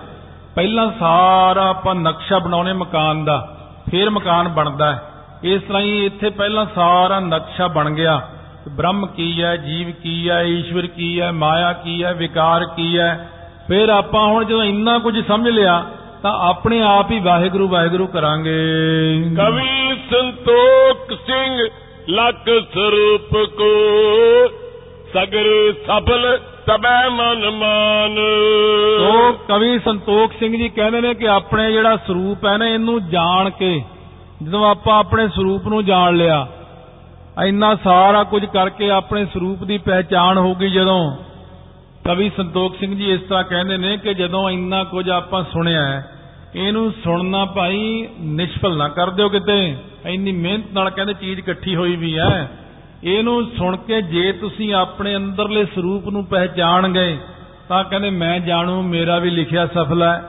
[0.55, 3.37] ਪਹਿਲਾਂ ਸਾਰਾ ਆਪਾਂ ਨਕਸ਼ਾ ਬਣਾਉਣੇ ਮਕਾਨ ਦਾ,
[3.91, 5.01] ਫਿਰ ਮਕਾਨ ਬਣਦਾ ਹੈ।
[5.43, 8.21] ਇਸ ਤਰ੍ਹਾਂ ਹੀ ਇੱਥੇ ਪਹਿਲਾਂ ਸਾਰਾ ਨਕਸ਼ਾ ਬਣ ਗਿਆ।
[8.75, 13.29] ਬ੍ਰਹਮ ਕੀ ਹੈ ਜੀਵ ਕੀ ਹੈ ਈਸ਼ਵਰ ਕੀ ਹੈ ਮਾਇਆ ਕੀ ਹੈ ਵਿਕਾਰ ਕੀ ਹੈ?
[13.67, 15.85] ਫਿਰ ਆਪਾਂ ਹੁਣ ਜਦੋਂ ਇੰਨਾ ਕੁਝ ਸਮਝ ਲਿਆ
[16.23, 18.59] ਤਾਂ ਆਪਣੇ ਆਪ ਹੀ ਵਾਹਿਗੁਰੂ ਵਾਹਿਗੁਰੂ ਕਰਾਂਗੇ।
[19.37, 21.67] ਕਵੀ ਸੰਤੋਖ ਸਿੰਘ
[22.09, 23.69] ਲਖ ਸਰੂਪ ਕੋ
[25.13, 28.17] ਸਗਰ ਸਫਲ ਤਬੈ ਮਨ ਮਾਨ।
[29.01, 33.49] ਉਹ ਕਵੀ ਸੰਤੋਖ ਸਿੰਘ ਜੀ ਕਹਿੰਦੇ ਨੇ ਕਿ ਆਪਣੇ ਜਿਹੜਾ ਸਰੂਪ ਹੈ ਨਾ ਇਹਨੂੰ ਜਾਣ
[33.49, 33.81] ਕੇ
[34.43, 36.47] ਜਦੋਂ ਆਪਾਂ ਆਪਣੇ ਸਰੂਪ ਨੂੰ ਜਾਣ ਲਿਆ
[37.45, 41.17] ਇੰਨਾ ਸਾਰਾ ਕੁਝ ਕਰਕੇ ਆਪਣੇ ਸਰੂਪ ਦੀ ਪਹਿਚਾਣ ਹੋ ਗਈ ਜਦੋਂ
[42.05, 46.05] ਕਵੀ ਸੰਤੋਖ ਸਿੰਘ ਜੀ ਇਸ ਤਰ੍ਹਾਂ ਕਹਿੰਦੇ ਨੇ ਕਿ ਜਦੋਂ ਇੰਨਾ ਕੁਝ ਆਪਾਂ ਸੁਣਿਆ ਹੈ,
[46.55, 49.75] ਇਹਨੂੰ ਸੁਣਨਾ ਭਾਈ ਨਿਸ਼ਫਲ ਨਾ ਕਰ ਦਿਓ ਕਿਤੇ।
[50.05, 52.49] ਇੰਨੀ ਮਿਹਨਤ ਨਾਲ ਕਹਿੰਦੇ ਚੀਜ਼ ਇਕੱਠੀ ਹੋਈ ਵੀ ਹੈ।
[53.03, 57.17] ਇਹਨੂੰ ਸੁਣ ਕੇ ਜੇ ਤੁਸੀਂ ਆਪਣੇ ਅੰਦਰਲੇ ਸਰੂਪ ਨੂੰ ਪਹਿਚਾਣ ਗਏ,
[57.69, 60.21] ਤਾਂ ਕਹਿੰਦੇ ਮੈਂ ਜਾਣੂ, ਮੇਰਾ ਵੀ ਲਿਖਿਆ ਸਫਲ ਹੈ,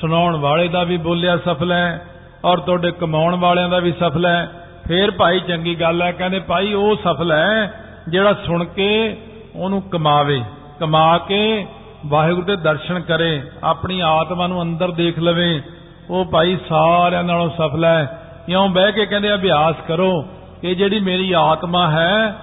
[0.00, 2.06] ਸੁਣਾਉਣ ਵਾਲੇ ਦਾ ਵੀ ਬੋਲਿਆ ਸਫਲ ਹੈ,
[2.44, 6.72] ਔਰ ਤੁਹਾਡੇ ਕਮਾਉਣ ਵਾਲਿਆਂ ਦਾ ਵੀ ਸਫਲ ਹੈ। ਫੇਰ ਭਾਈ ਚੰਗੀ ਗੱਲ ਹੈ, ਕਹਿੰਦੇ ਭਾਈ
[6.74, 9.16] ਉਹ ਸਫਲ ਹੈ ਜਿਹੜਾ ਸੁਣ ਕੇ
[9.56, 10.42] ਉਹਨੂੰ ਕਮਾਵੇ,
[10.80, 11.66] ਕਮਾ ਕੇ
[12.06, 15.62] ਵਾਹਿਗੁਰੂ ਦੇ ਦਰਸ਼ਨ ਕਰੇ, ਆਪਣੀ ਆਤਮਾ ਨੂੰ ਅੰਦਰ ਦੇਖ ਲਵੇ।
[16.10, 20.22] ਉਹ ਭਾਈ ਸਾਰਿਆਂ ਨਾਲੋਂ ਸਫਲ ਹੈ। ਇਉਂ ਬਹਿ ਕੇ ਕਹਿੰਦੇ, ਅਭਿਆਸ ਕਰੋ
[20.60, 22.34] ਕਿ ਜਿਹੜੀ ਮੇਰੀ ਆਤਮਾ ਹੈ,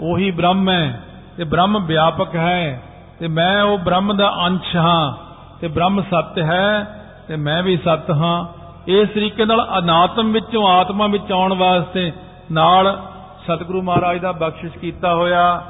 [0.00, 1.00] ਉਹੀ ਬ੍ਰਹਮ ਹੈ
[1.36, 2.82] ਤੇ ਬ੍ਰਹਮ ਵਿਆਪਕ ਹੈ
[3.20, 5.12] ਤੇ ਮੈਂ ਉਹ ਬ੍ਰਹਮ ਦਾ ਅੰਸ਼ ਹਾਂ
[5.60, 6.84] ਤੇ ਬ੍ਰਹਮ ਸੱਤ ਹੈ
[7.28, 8.57] ਤੇ ਮੈਂ ਵੀ ਸੱਤ ਹਾਂ।
[8.88, 12.12] ਇਸ ਤਰੀਕੇ ਨਾਲ ਅਨਾਤਮ ਵਿੱਚੋਂ ਆਤਮਾ ਵਿੱਚ ਆਉਣ ਵਾਸਤੇ
[12.52, 12.98] ਨਾਲ
[13.44, 15.62] ਸਤਿਗੁਰੂ ਮਹਾਰਾਜ ਦਾ ਬਖਸ਼ਿਸ਼ ਕੀਤਾ ਹੋਇਆ